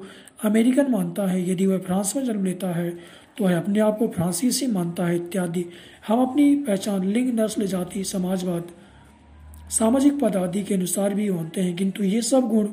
अमेरिकन 0.45 0.91
मानता 0.91 1.27
है। 1.27 1.51
यदि 1.51 1.67
वह 1.67 1.79
फ्रांस 1.79 2.13
में 2.17 2.25
जन्म 2.25 2.45
लेता 2.45 2.73
है 2.75 2.93
तो 3.39 3.45
वह 3.45 3.57
अपने 3.57 3.81
आप 3.81 3.99
को 3.99 4.09
फ्रांसीसी 4.09 4.67
मानता 4.67 5.07
है 5.07 5.17
इत्यादि। 5.17 5.65
हम 6.09 6.23
अपनी 6.23 6.57
पहचान 6.57 7.05
लिंग, 7.05 7.41
नस्ल, 7.41 7.67
जाति, 7.67 8.05
समाजवाद, 8.05 8.69
सामाजिक 9.71 10.21
पद 10.21 10.37
आदि 10.37 10.63
के 10.63 10.75
अनुसार 10.75 11.15
भी 11.15 11.31
मानते 11.31 11.61
हैं, 11.61 11.77
किंतु 11.77 12.05
ये 12.05 12.23
सब 12.23 12.41
गुण 12.41 12.67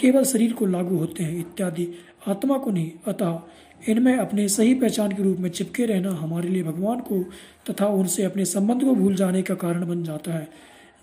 केवल 0.00 0.24
शरीर 0.24 0.52
को 0.52 0.66
लागू 0.66 0.96
होते 0.96 1.24
हैं 1.24 1.38
इत्यादि। 1.38 1.88
आत्मा 2.28 2.58
को 2.58 2.70
नहीं, 2.70 2.90
अतः 3.06 3.40
इनमें 3.88 4.16
अपने 4.16 4.48
सही 4.48 4.74
पहचान 4.74 5.12
के 5.12 5.22
रूप 5.22 5.38
में 5.38 5.50
चिपके 5.50 5.86
रहना 5.86 6.10
हमारे 6.10 6.48
लिए 6.48 6.62
भगवान 6.62 7.00
को 7.00 7.22
तथा 7.70 7.86
उनसे 7.86 8.22
अपने 8.22 8.44
संबंध 8.44 8.84
को 8.84 8.94
भूल 8.94 9.14
जाने 9.14 9.42
का 9.42 9.54
कारण 9.54 9.86
बन 9.86 10.02
जाता 10.04 10.32
है। 10.32 10.48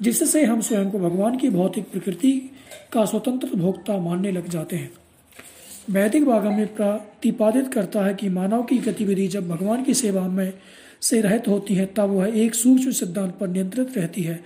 जिससे 0.02 0.46
हम 0.46 0.62
स्वयं 0.62 0.92
को 0.92 1.00
भगवान 1.00 1.38
की 1.38 1.50
भौतिक 1.50 1.92
प्रकृति 1.92 2.52
का 2.92 3.06
स्वतंत्र 3.06 3.48
भोक्ता 3.56 3.98
मानने 3.98 4.32
लग 4.32 4.50
जाते 4.50 4.76
हैं। 4.76 4.92
वैदिक 5.88 6.26
भागम 6.26 6.54
में 6.54 6.68
प्रतिपादित 6.76 7.68
करता 7.74 8.04
है 8.06 8.14
कि 8.14 8.30
मानव 8.30 8.62
की 8.64 8.78
गतिविधि 8.78 9.28
जब 9.28 9.48
भगवान 9.50 9.84
की 9.84 9.94
सेवा 9.94 10.28
में 10.28 10.54
से 11.02 11.22
रहित 11.22 11.48
होती 11.48 11.76
है, 11.76 11.86
तब 11.86 12.10
वह 12.10 12.38
एक 12.40 12.56
सूक्ष्म 12.56 12.92
सिद्धांत 12.92 13.34
पर 13.40 13.48
नियंत्रित 13.48 13.98
रहती 13.98 14.22
है, 14.22 14.40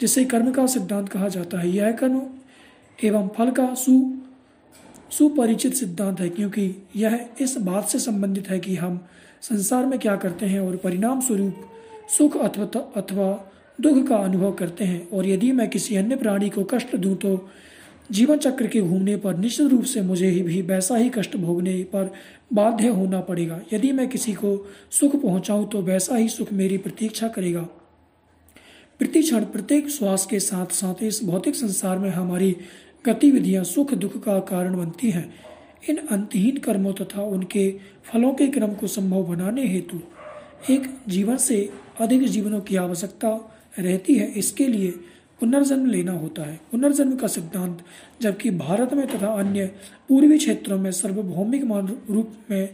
जिसे 0.00 0.24
कर्म 0.24 0.50
का 0.52 0.66
सिद्धांत 0.66 1.08
कहा 1.08 1.28
जाता 1.28 1.58
है। 1.58 1.70
यह 1.70 1.92
कर्म 1.92 2.22
एवं 3.04 3.28
फल 3.28 3.50
का 3.50 3.74
सु 3.74 4.12
सुपरिचित 5.10 5.74
सिद्धांत 5.74 6.20
है, 6.20 6.28
क्योंकि 6.28 6.70
यह 6.96 7.26
इस 7.40 7.56
बात 7.58 7.88
से 7.88 7.98
संबंधित 7.98 8.50
है 8.50 8.58
कि 8.58 8.76
हम 8.76 9.00
संसार 9.42 9.86
में 9.86 9.98
क्या 9.98 10.16
करते 10.16 10.46
हैं 10.46 10.60
और 10.60 10.76
परिणाम 10.76 11.20
स्वरूप 11.20 11.54
सुख 12.18 12.36
अथवा 12.36 12.80
अथवा 12.96 13.52
दुख 13.80 14.06
का 14.08 14.16
अनुभव 14.16 14.52
करते 14.52 14.84
हैं। 14.84 15.08
और 15.08 15.26
यदि 15.26 15.52
मैं 15.52 15.68
किसी 15.70 15.96
अन्य 15.96 16.16
प्राणी 16.16 16.48
को 16.50 16.64
कष्ट 16.64 16.96
दूँ 16.96 17.14
तो 17.16 17.36
जीवन 18.12 18.38
चक्र 18.38 18.66
के 18.66 18.80
घूमने 18.80 19.16
पर 19.16 19.36
निश्चित 19.36 19.66
रूप 19.66 19.84
से 19.84 20.00
मुझे 20.02 20.28
ही 20.28 20.42
भी 20.42 20.60
वैसा 20.62 20.96
ही 20.96 21.10
कष्ट 21.10 21.36
भोगने 21.36 21.82
पर 21.84 22.12
बाध्य 22.52 22.88
होना 22.88 23.20
पड़ेगा। 23.20 23.60
यदि 23.72 23.92
मैं 23.92 24.08
किसी 24.08 24.32
को 24.32 24.56
सुख 24.90 25.16
पहुंचाऊं 25.22 25.66
तो 25.66 25.80
वैसा 25.82 26.16
ही 26.16 26.28
सुख 26.28 26.52
मेरी 26.52 26.78
प्रतीक्षा 26.78 27.28
करेगा। 27.28 27.62
प्रति 29.00 29.22
क्षण 29.22 29.44
प्रत्येक 29.44 29.88
श्वास 29.88 30.26
के 30.26 30.40
साथ 30.40 30.72
साथ 30.72 31.02
इस 31.02 31.24
भौतिक 31.24 31.54
संसार 31.54 31.98
में 31.98 32.10
हमारी 32.10 32.56
गतिविधियाँ 33.04 33.64
सुख 33.64 33.94
दुख 33.94 34.22
का 34.24 34.38
कारण 34.40 34.76
बनती 34.76 35.10
हैं। 35.10 35.32
इन 35.90 35.96
अंतहीन 36.10 36.56
कर्मों 36.56 36.92
तथा 36.92 37.22
उनके 37.22 37.70
फलों 38.04 38.32
के 38.34 38.46
क्रम 38.46 38.74
को 38.74 38.86
संभव 38.86 39.22
बनाने 39.24 39.66
हेतु 39.66 40.00
एक 40.70 40.88
जीवन 41.08 41.36
से 41.36 41.58
अधिक 42.00 42.28
जीवनों 42.28 42.60
की 42.60 42.76
आवश्यकता 42.76 43.28
रहती 43.78 44.14
है। 44.14 44.26
इसके 44.32 44.66
लिए 44.66 44.94
पुनर्जन्म 45.44 45.86
लेना 45.86 46.12
होता 46.12 46.42
है। 46.42 46.60
पुनर्जन्म 46.72 47.16
का 47.16 47.26
सिद्धांत, 47.26 47.78
जबकि 48.22 48.50
भारत 48.50 48.92
में 48.94 49.06
तथा 49.06 49.32
अन्य 49.32 49.66
पूर्वी 50.08 50.38
क्षेत्रों 50.38 50.78
में 50.78 50.90
सार्वभौमिक 50.90 51.64
रूप 52.10 52.32
में 52.50 52.68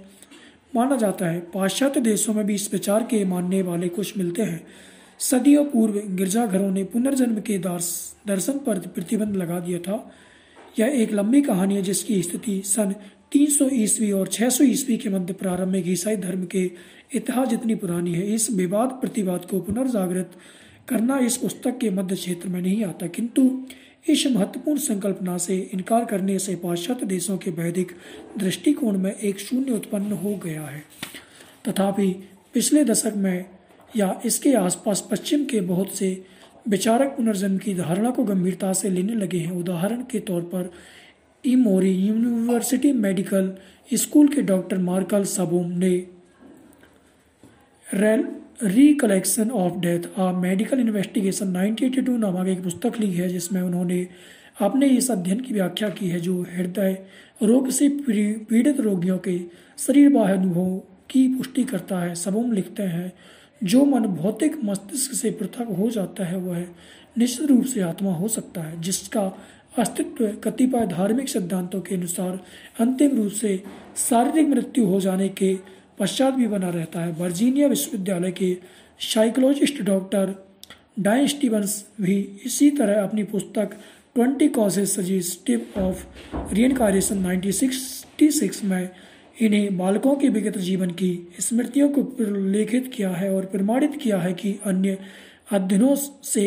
माना 0.76 0.96
जाता 0.96 1.26
है। 1.26 1.40
पाश्चात्य 1.54 2.00
देशों 2.00 2.34
में 2.34 2.46
भी 2.46 2.54
इस 2.54 2.72
विचार 2.72 3.02
के 3.02 3.24
मानने 3.24 3.62
वाले 3.62 3.88
कुछ 3.88 4.18
मिलते 4.18 4.42
हैं। 4.42 4.60
सदियों 5.18 5.64
पूर्व 5.64 5.94
गिरजाघरों 6.16 6.70
ने 6.70 6.84
पुनर्जन्म 6.84 7.40
के 7.40 7.58
दर्शन 7.58 8.58
पर 8.58 8.78
प्रतिबंध 8.78 9.36
लगा 9.36 9.58
दिया 9.60 9.78
था। 9.78 9.98
यह 10.78 10.86
एक 10.86 11.12
लंबी 11.12 11.42
कहानी 11.42 11.74
है, 11.74 11.82
जिसकी 11.82 12.22
स्थिति 12.22 12.62
सन 12.64 12.94
300 13.32 13.68
ईस्वी 13.72 14.12
और 14.12 14.28
600 14.28 14.64
ईस्वी 14.64 14.96
के 14.96 15.08
मध्य 15.08 15.34
प्रारंभिक 15.34 15.88
ईसाई 15.88 16.16
धर्म 16.16 16.44
के 16.44 16.70
इतिहास 17.14 17.48
जितनी 17.48 17.74
पुरानी 17.74 18.14
है। 18.14 18.34
इस 18.34 18.50
विवाद 18.50 18.88
प्रतिवाद 18.88 19.44
को 19.44 19.60
पुनर्जागृत 19.60 20.30
करना 20.88 21.18
इस 21.18 21.36
पुस्तक 21.36 21.78
के 21.78 21.90
मध्य 21.90 22.14
क्षेत्र 22.14 22.48
में 22.48 22.62
नहीं 22.62 22.84
आता। 22.84 23.06
किंतु 23.06 23.62
इस 24.08 24.26
महत्वपूर्ण 24.26 24.78
संकल्पना 24.78 25.38
से 25.38 25.70
इनकार 25.74 26.04
करने 26.04 26.38
से 26.38 26.54
पाश्चात्य 26.56 27.06
देशों 27.06 27.38
के 27.38 27.50
वैदिक 27.50 27.92
दृष्टिकोण 28.38 28.98
में 28.98 29.14
एक 29.14 29.38
शून्य 29.38 29.72
उत्पन्न 29.72 30.12
हो 30.12 30.36
गया 30.36 30.62
है। 30.62 30.84
तथापि 31.68 32.28
पिछले 32.54 32.84
दशक 32.84 33.12
में 33.16 33.44
या 33.96 34.20
इसके 34.24 34.54
आसपास 34.54 35.08
पश्चिम 35.10 35.44
के 35.44 35.60
बहुत 35.60 35.94
से 35.94 36.24
विचारक 36.68 37.08
पुनर्जन्म 37.08 37.58
की 37.58 37.74
धारणा 37.74 38.10
को 38.10 38.24
गंभीरता 38.24 38.72
से 38.72 38.90
लेने 38.90 39.14
लगे 39.14 39.38
हैं। 39.38 39.52
उदाहरण 39.52 40.02
के 40.10 40.20
तौर 40.20 40.42
पर 40.42 40.72
इमोरी 41.44 41.92
यूनिवर्सिटी 41.92 42.92
मेडिकल 42.92 43.56
स्कूल 43.94 44.28
के 44.28 44.42
डॉक्टर 44.42 44.78
मार्कल 44.78 45.24
सबोम 45.24 45.70
ने 45.70 46.06
recollection 48.62 49.50
of 49.50 49.78
death 49.80 50.18
a 50.18 50.32
medical 50.32 50.80
investigation 50.80 51.52
1982 51.52 52.08
नामक 52.08 52.48
एक 52.48 52.62
पुस्तक 52.62 53.00
ली 53.00 53.12
है, 53.12 53.28
जिसमें 53.28 53.62
उन्होंने 53.62 54.08
अपने 54.60 54.86
इस 54.86 55.10
अध्ययन 55.10 55.40
की 55.40 55.54
व्याख्या 55.54 55.88
की 55.88 56.08
है, 56.08 56.20
जो 56.20 56.42
हृदय 56.42 56.98
रोग 57.42 57.70
से 57.70 57.88
पीड़ित 57.88 58.80
रोगियों 58.80 59.18
के 59.18 59.38
शरीर 59.78 60.08
बाह्य 60.08 60.32
अनुभवों 60.32 60.78
की 61.10 61.28
पुष्टि 61.28 61.64
करता 61.64 62.00
है। 62.00 62.14
सबोम 62.14 62.52
लिखते 62.52 62.82
हैं, 62.82 63.12
जो 63.64 63.84
मन 63.84 64.00
भौतिक 64.00 64.64
मस्तिष्क 64.64 65.12
से 65.12 65.30
पृथक 65.30 65.74
हो 65.78 65.90
जाता 65.90 66.24
है, 66.24 66.36
वह 66.36 66.66
निश्चित 67.18 67.46
रूप 67.46 67.64
से 67.64 67.80
आत्मा 67.80 68.12
हो 68.12 68.28
सकता 68.28 68.60
है, 68.60 68.80
जिसका 68.80 69.38
अस्तित्व 69.78 70.26
कतिपय 70.26 70.86
धार्मिक 70.86 71.28
सिद्धांतों 71.28 71.80
के 71.80 71.94
अनुसार 71.94 72.40
अंतिम 72.80 73.16
रूप 73.16 73.30
से 73.30 73.62
शारीरिक 73.96 74.48
मृत्यु 74.48 74.86
हो 74.86 75.00
जाने 75.00 75.28
के 75.28 75.79
पश्चात 76.00 76.34
भी 76.34 76.46
बना 76.46 76.68
रहता 76.70 77.00
है। 77.00 77.12
वर्जीनिया 77.12 77.68
विश्वविद्यालय 77.68 78.32
के 78.32 78.56
साइकोलॉजिस्ट 79.00 79.82
डॉक्टर 79.82 80.34
डाइन 80.98 81.26
स्टीवंस 81.26 81.84
भी 82.00 82.16
इसी 82.44 82.70
तरह 82.70 83.02
अपनी 83.02 83.22
पुस्तक 83.24 83.76
twenty 84.14 84.48
cases 84.48 84.88
suggestive 84.88 85.66
of 85.76 86.04
reincarnation 86.54 87.24
1966 87.26 88.64
में 88.64 88.88
इन्हें 89.40 89.78
बालकों 89.78 90.14
के 90.16 90.28
विगत 90.28 90.58
जीवन 90.58 90.90
की 90.90 91.28
स्मृतियों 91.40 91.88
को 91.88 92.02
प्रलेखित 92.02 92.90
किया 92.94 93.10
है 93.10 93.34
और 93.34 93.44
प्रमाणित 93.44 93.96
किया 94.02 94.18
है 94.18 94.32
कि 94.32 94.58
अन्य 94.64 94.98
अध्ययनों 95.52 95.94
से 96.22 96.44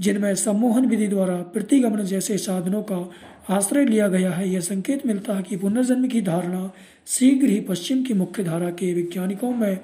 जिनमें 0.00 0.34
सम्मोहन 0.34 0.86
विधि 0.86 1.06
द्वारा 1.06 1.36
प्रतिगमन 1.36 2.02
जैसे 2.02 2.38
साधनों 2.38 2.82
का 2.82 3.10
आश्रय 3.50 3.84
लिया 3.84 4.08
गया 4.08 4.30
है, 4.30 4.48
यह 4.48 4.60
संकेत 4.60 5.06
मिलता 5.06 5.34
है 5.34 5.42
कि 5.42 5.56
पुनर्जन्म 5.56 6.08
की 6.08 6.20
धारणा 6.20 6.72
शीघ्र 7.06 7.48
ही 7.48 7.60
पश्चिम 7.60 8.02
की 8.02 8.14
मुख्य 8.14 8.44
धारा 8.44 8.70
के 8.70 8.92
वैज्ञानिकों 8.94 9.50
में 9.54 9.78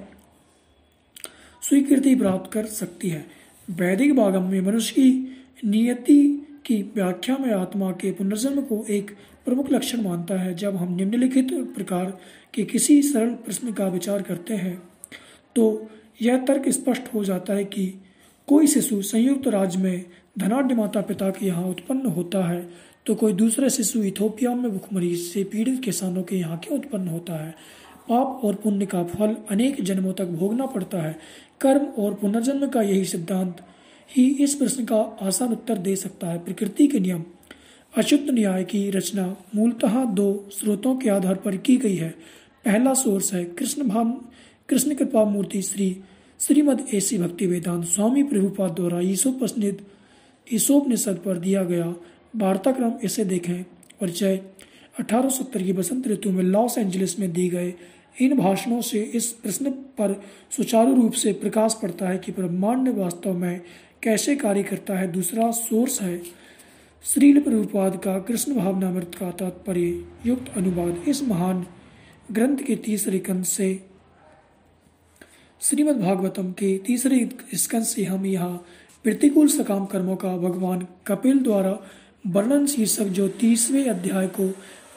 स्वीकृति 1.63 2.15
प्राप्त 2.15 2.53
कर 2.53 2.67
सकती 2.67 3.09
है। 3.09 3.25
वैदिक 3.69 4.15
बागम 4.17 4.43
में 4.43 4.61
मनुष्य 4.61 4.95
की 4.95 5.69
नियति 5.69 6.23
की 6.67 6.83
व्याख्या 6.95 7.37
में 7.39 7.53
आत्मा 7.53 7.91
के 7.93 8.11
पुनर्जन्म 8.13 8.61
को 8.63 8.85
एक 8.91 9.11
प्रमुख 9.47 9.71
लक्षण 9.73 10.03
मानता 10.03 10.41
है। 10.41 10.55
जब 10.55 10.77
हम 10.77 10.95
निम्नलिखित 10.95 11.53
प्रकार 11.75 12.19
के 12.55 12.65
किसी 12.65 13.01
सरल 13.03 13.31
प्रश्न 13.37 13.73
का 13.73 13.87
विचार 13.89 14.23
करते 14.23 14.55
हैं 14.55 14.77
तो 15.57 15.89
यह 16.23 16.37
तर्क 16.45 16.69
स्पष्ट 16.69 17.15
हो 17.15 17.25
जाता 17.25 17.55
है 17.55 17.65
कि 17.65 17.87
कोई 18.49 18.67
शिशु 18.67 19.01
संयुक्त 19.03 19.49
राज्य 19.49 19.79
में 19.79 20.05
धनाढ़ 20.39 20.73
माता 20.73 21.01
पिता 21.01 21.31
के 21.31 21.47
यहाँ 21.47 21.65
उत्पन्न 21.65 22.07
होता 22.07 22.47
है। 22.49 22.69
तो 23.09 23.15
कोई 23.15 23.33
दूसरा 23.33 23.69
शिशु 23.69 24.03
इथोपिया 24.03 24.55
में 24.55 24.71
भुखमरी 24.73 25.17
से 25.17 25.45
पीड़ित 25.45 25.81
किसानों 25.83 26.23
के 26.23 26.37
यहाँ 26.37 26.59
क्यों 26.59 26.79
उत्पन्न 26.79 27.09
होता 27.09 27.45
है। 27.45 27.51
पाप 28.09 28.41
और 28.45 28.55
पुण्य 28.55 28.87
का 28.87 29.03
फल 29.05 29.37
अनेक 29.51 29.83
जन्मों 29.83 30.13
तक 30.13 30.25
भोगना 30.25 30.67
पड़ता 30.67 30.99
है। 30.99 31.19
कर्म 31.61 31.87
और 32.03 32.15
पुनर्जन्म 32.15 32.67
का 32.67 32.83
यही 32.83 33.05
सिद्धांत 33.05 33.57
ही 34.17 34.27
इस 34.27 34.55
प्रश्न 34.55 34.85
का 34.85 34.97
आसान 35.23 35.53
उत्तर 35.53 35.79
दे 35.79 35.97
सकता 35.97 36.27
है। 36.27 36.39
प्रकृति 36.39 36.87
के 36.87 37.01
नियम। 37.01 37.25
अशुद्ध 37.97 38.31
न्याय 38.31 38.65
की 38.65 38.91
रचना 38.91 39.37
मूलतः 39.55 40.05
दो 40.05 40.49
स्रोतों 40.53 40.97
के 40.97 41.11
आधार 41.11 41.35
पर 41.35 41.57
की 41.57 41.77
गई 41.77 41.97
है। 41.97 42.11
पहला 42.65 42.95
सोर्स 42.95 43.35
है 43.35 43.45
कृष्ण 43.45 43.83
भाव 43.83 44.21
कृष्ण 44.69 44.95
कृपा 44.95 45.25
मूर्ति 45.25 45.63
श्री, 45.63 45.97
श्रीमद 46.41 46.87
एसी 46.95 47.19
भक्ति 47.19 47.47
वेदांत 47.47 47.85
स्वामी 47.85 48.23
प्रभुपाद 48.23 48.71
द्वारा 48.71 49.01
ईसोपनिषद 49.01 49.83
ईसोपनिषद 50.53 51.17
पर 51.17 51.39
दिया 51.39 51.63
गया 51.63 51.95
वार्ताक्रम 52.35 52.93
इसे 53.05 53.25
देखें। 53.25 53.63
परिचय 54.01 54.41
1870 55.01 55.63
की 55.63 55.73
बसंत 55.73 56.09
ऋतु 56.09 56.31
में 56.31 56.43
लॉस 56.43 56.79
एंजलिस 56.79 57.19
में 57.19 57.33
दी 57.33 57.49
गए 57.49 57.73
इन 58.21 58.37
भाषणों 58.37 58.81
से 58.81 59.01
इस 59.15 59.27
प्रश्न 59.33 59.71
पर 59.71 60.23
सुचारू 60.51 60.95
रूप 60.95 61.13
से 61.13 61.33
प्रकाश 61.33 61.75
पड़ता 61.83 62.09
है 62.09 62.19
कि 62.19 62.33
ब्रह्मांड 62.33 62.89
वास्तव 62.89 63.35
में 63.35 63.61
कैसे 64.03 64.37
कार्य 64.37 64.63
करता 64.63 64.99
है। 64.99 65.13
दूसरा 65.13 65.51
सोर्स 65.51 66.01
है, 66.03 66.23
श्रील 67.05 67.41
प्रभुपाद 67.41 67.97
का 67.97 68.19
कृष्ण 68.19 68.55
भावनामृत 68.55 69.15
का 69.15 69.31
तात्पर्य 69.31 70.05
युक्त 70.27 70.53
अनुवाद 70.57 71.05
इस 71.09 71.23
महान 71.23 71.67
ग्रंथ 72.33 72.57
के 72.57 72.77
तीसरे 72.77 73.19
कंध 73.19 73.45
से। 73.45 73.83
श्रीमद् 75.61 76.01
भागवतम 76.01 76.53
के 76.53 76.77
तीसरे 76.79 77.29
स्कंद 77.55 77.83
से 77.83 78.05
हम 78.05 78.27
यहाँ 78.27 78.65
प्रतिकूल 79.05 79.49
सकाम 79.49 79.85
कर्मों 79.87 80.17
का 80.17 80.37
भगवान 80.37 80.87
कपिल 81.07 81.39
द्वारा 81.39 81.79
वर्णन 82.25 82.67
शीर्षक 82.67 83.05
जो 83.13 83.29
तीसवें 83.41 83.89
अध्याय 83.89 84.27
को 84.29 84.49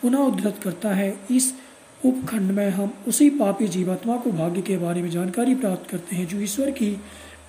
पुनः 0.01 0.19
उद्धृत 0.19 0.59
करता 0.63 0.89
है, 0.89 1.13
इस 1.31 1.53
उपखंड 2.03 2.51
में 2.51 2.69
हम 2.69 2.93
उसी 3.07 3.29
पापी 3.29 3.67
जीवात्मा 3.67 4.15
को 4.17 4.31
भाग्य 4.31 4.61
के 4.61 4.77
बारे 4.77 5.01
में 5.01 5.09
जानकारी 5.09 5.55
प्राप्त 5.55 5.89
करते 5.89 6.15
हैं, 6.15 6.27
जो 6.27 6.39
ईश्वर 6.41 6.71
की 6.71 6.89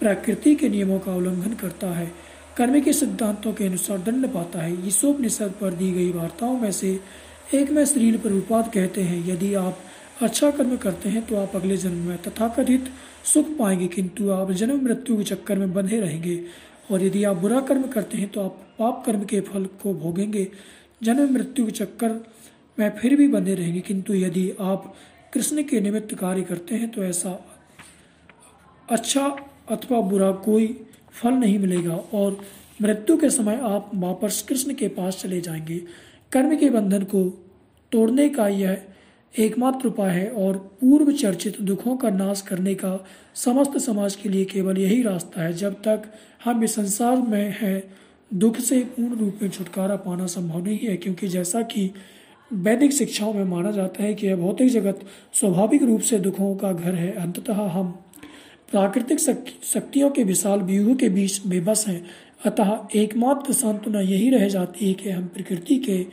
प्रकृति 0.00 0.54
के 0.54 0.68
नियमों 0.68 0.98
का 0.98 1.14
उल्लंघन 1.14 1.54
करता 1.54 1.86
है, 1.88 2.10
कर्म 2.56 2.80
के 2.80 2.92
सिद्धांतों 2.92 3.52
के 3.52 3.66
अनुसार 3.66 3.98
दंड 4.00 4.26
पाता 4.32 4.62
है। 4.62 4.86
ईसोपनिषद 4.88 5.54
पर 5.60 5.74
दी 5.74 5.90
गई 5.92 6.10
वार्ताओं 6.12 6.58
में 6.58 6.72
से 6.72 6.98
एक 7.54 7.70
में 7.70 7.84
श्रील 7.84 8.18
प्रभुपाद 8.18 8.70
कहते 8.74 9.02
हैं, 9.02 9.26
यदि 9.28 9.54
आप 9.54 9.78
अच्छा 10.22 10.50
कर्म 10.50 10.76
करते 10.76 11.08
हैं 11.08 11.26
तो 11.26 11.36
आप 11.36 11.56
अगले 11.56 11.76
जन्म 11.76 12.08
में 12.08 12.18
तथाकथित 12.22 12.90
सुख 13.24 13.56
पाएँगे, 13.58 13.86
किंतु 13.88 14.30
आप 14.30 14.50
जन्म 14.52 14.84
मृत्यु 14.84 15.16
के 15.16 15.24
चक्कर 15.24 15.58
में 15.58 15.72
बंधे 15.74 16.00
रहेंगे। 16.00 16.36
और 16.90 17.02
यदि 17.02 17.24
आप 17.24 17.36
बुरा 17.36 17.60
कर्म 17.60 17.82
करते 17.82 18.18
हैं 18.18 18.28
तो 18.28 18.40
आप 18.40 18.76
पाप 18.78 19.02
कर्म 19.06 19.24
के 19.24 19.40
फल 19.40 19.64
को 19.82 19.94
भोगेंगे। 19.94 20.48
जन्म, 21.02 21.32
मृत्यु 21.34 21.64
के 21.66 21.72
चक्कर 21.72 22.12
में 22.78 22.88
फिर 22.90 23.16
भी 23.16 23.28
बने 23.28 23.54
रहेंगे। 23.54 23.80
किंतु 23.80 24.14
यदि 24.14 24.52
आप 24.60 24.94
कृष्ण 25.32 25.62
के 25.62 25.80
निमित्त 25.80 26.14
कार्य 26.14 26.42
करते 26.42 26.74
हैं 26.74 26.88
तो 26.88 27.04
ऐसा 27.04 27.30
अच्छा 28.90 29.26
अथवा 29.70 30.00
बुरा 30.00 30.30
कोई 30.32 30.66
फल 31.12 31.30
नहीं 31.30 31.58
मिलेगा 31.58 31.96
और 31.96 32.40
मृत्यु 32.82 33.16
के 33.16 33.30
समय 33.30 33.60
आप 33.62 33.90
वापस 33.94 34.42
कृष्ण 34.48 34.74
के 34.74 34.88
पास 34.88 35.16
चले 35.16 35.40
जाएँगे। 35.40 35.78
कर्म 36.32 36.56
के 36.56 36.70
बंधन 36.70 37.02
को 37.02 37.24
तोड़ने 37.92 38.28
का 38.28 38.48
यह 38.48 38.82
एकमात्र 39.34 39.88
उपाय 39.88 40.10
है 40.10 40.28
और 40.30 40.56
पूर्व 40.80 41.12
चर्चित 41.12 41.60
दुखों 41.60 41.96
का 41.96 42.10
नाश 42.10 42.40
करने 42.40 42.74
का 42.74 43.04
समस्त 43.34 43.78
समाज 43.78 44.16
के 44.16 44.28
लिए 44.28 44.44
केवल 44.44 44.78
यही 44.78 45.02
रास्ता 45.02 45.42
है। 45.42 45.52
जब 45.52 45.74
तक 45.74 46.02
हम 46.44 46.64
इस 46.64 46.74
संसार 46.74 47.16
में 47.16 47.54
हैं, 47.60 47.82
दुख 48.34 48.58
से 48.58 48.80
पूर्ण 48.80 49.16
रूप 49.16 49.38
में 49.42 49.48
छुटकारा 49.50 49.96
पाना 49.96 50.26
संभव 50.26 50.64
नहीं 50.64 50.78
है, 50.78 50.96
क्योंकि 50.96 51.28
जैसा 51.28 51.62
कि 51.62 51.90
वैदिक 52.52 52.92
शिक्षाओं 52.92 53.32
में 53.34 53.44
माना 53.44 53.70
जाता 53.70 54.02
है 54.02 54.14
कि 54.14 54.26
यह 54.26 54.36
भौतिक 54.36 54.68
जगत 54.68 55.00
स्वाभाविक 55.32 55.82
रूप 55.82 56.00
से 56.00 56.18
दुखों 56.18 56.54
का 56.56 56.72
घर 56.72 56.94
है। 56.94 57.12
अंततः 57.12 57.62
हम 57.68 57.90
प्राकृतिक 58.70 59.18
शक्तियों 59.64 60.10
के 60.10 60.24
विशाल 60.24 60.60
व्यूह 60.60 60.94
के 60.94 61.08
बीच 61.08 61.46
बेबस 61.46 61.84
हैं। 61.88 62.04
अतः 62.46 62.78
एकमात्र 62.96 63.52
सांत्वना 63.52 64.00
यही 64.00 64.30
रह 64.30 64.48
जाती 64.48 64.86
है 64.88 64.94
कि 64.94 65.10
हम 65.10 65.26
प्रकृति 65.26 65.76
के 65.78 66.06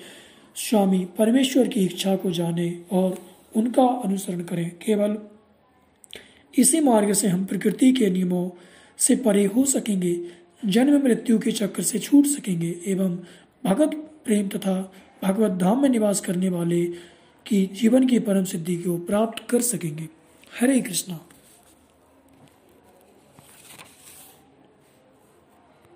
स्वामी 0.59 1.07
परमेश्वर 1.17 1.67
की 1.67 1.85
इच्छा 1.85 2.15
को 2.15 2.31
जाने 2.31 2.81
और 2.91 3.25
उनका 3.55 3.83
अनुसरण 3.83 4.43
करें। 4.43 4.69
केवल 4.69 5.17
इसी 6.57 6.79
मार्ग 6.79 7.13
से 7.13 7.27
हम 7.27 7.45
प्रकृति 7.45 7.91
के 7.91 8.09
नियमों 8.09 8.49
से 8.97 9.15
परे 9.15 9.45
हो 9.45 9.65
सकेंगे, 9.65 10.21
जन्म 10.65 11.03
मृत्यु 11.03 11.39
के 11.39 11.51
चक्र 11.51 11.83
से 11.83 11.99
छूट 11.99 12.25
सकेंगे, 12.25 12.79
एवं 12.87 13.19
भगत 13.65 13.91
प्रेम 14.25 14.47
तथा 14.47 14.93
भगवत 15.23 15.51
धाम 15.51 15.81
में 15.81 15.89
निवास 15.89 16.19
करने 16.19 16.49
वाले 16.49 16.85
की 17.45 17.69
जीवन 17.73 18.07
की 18.07 18.19
परम 18.19 18.43
सिद्धि 18.43 18.75
को 18.75 18.97
प्राप्त 18.97 19.49
कर 19.49 19.61
सकेंगे। 19.61 20.09
हरे 20.61 20.81
कृष्णा। 20.81 21.28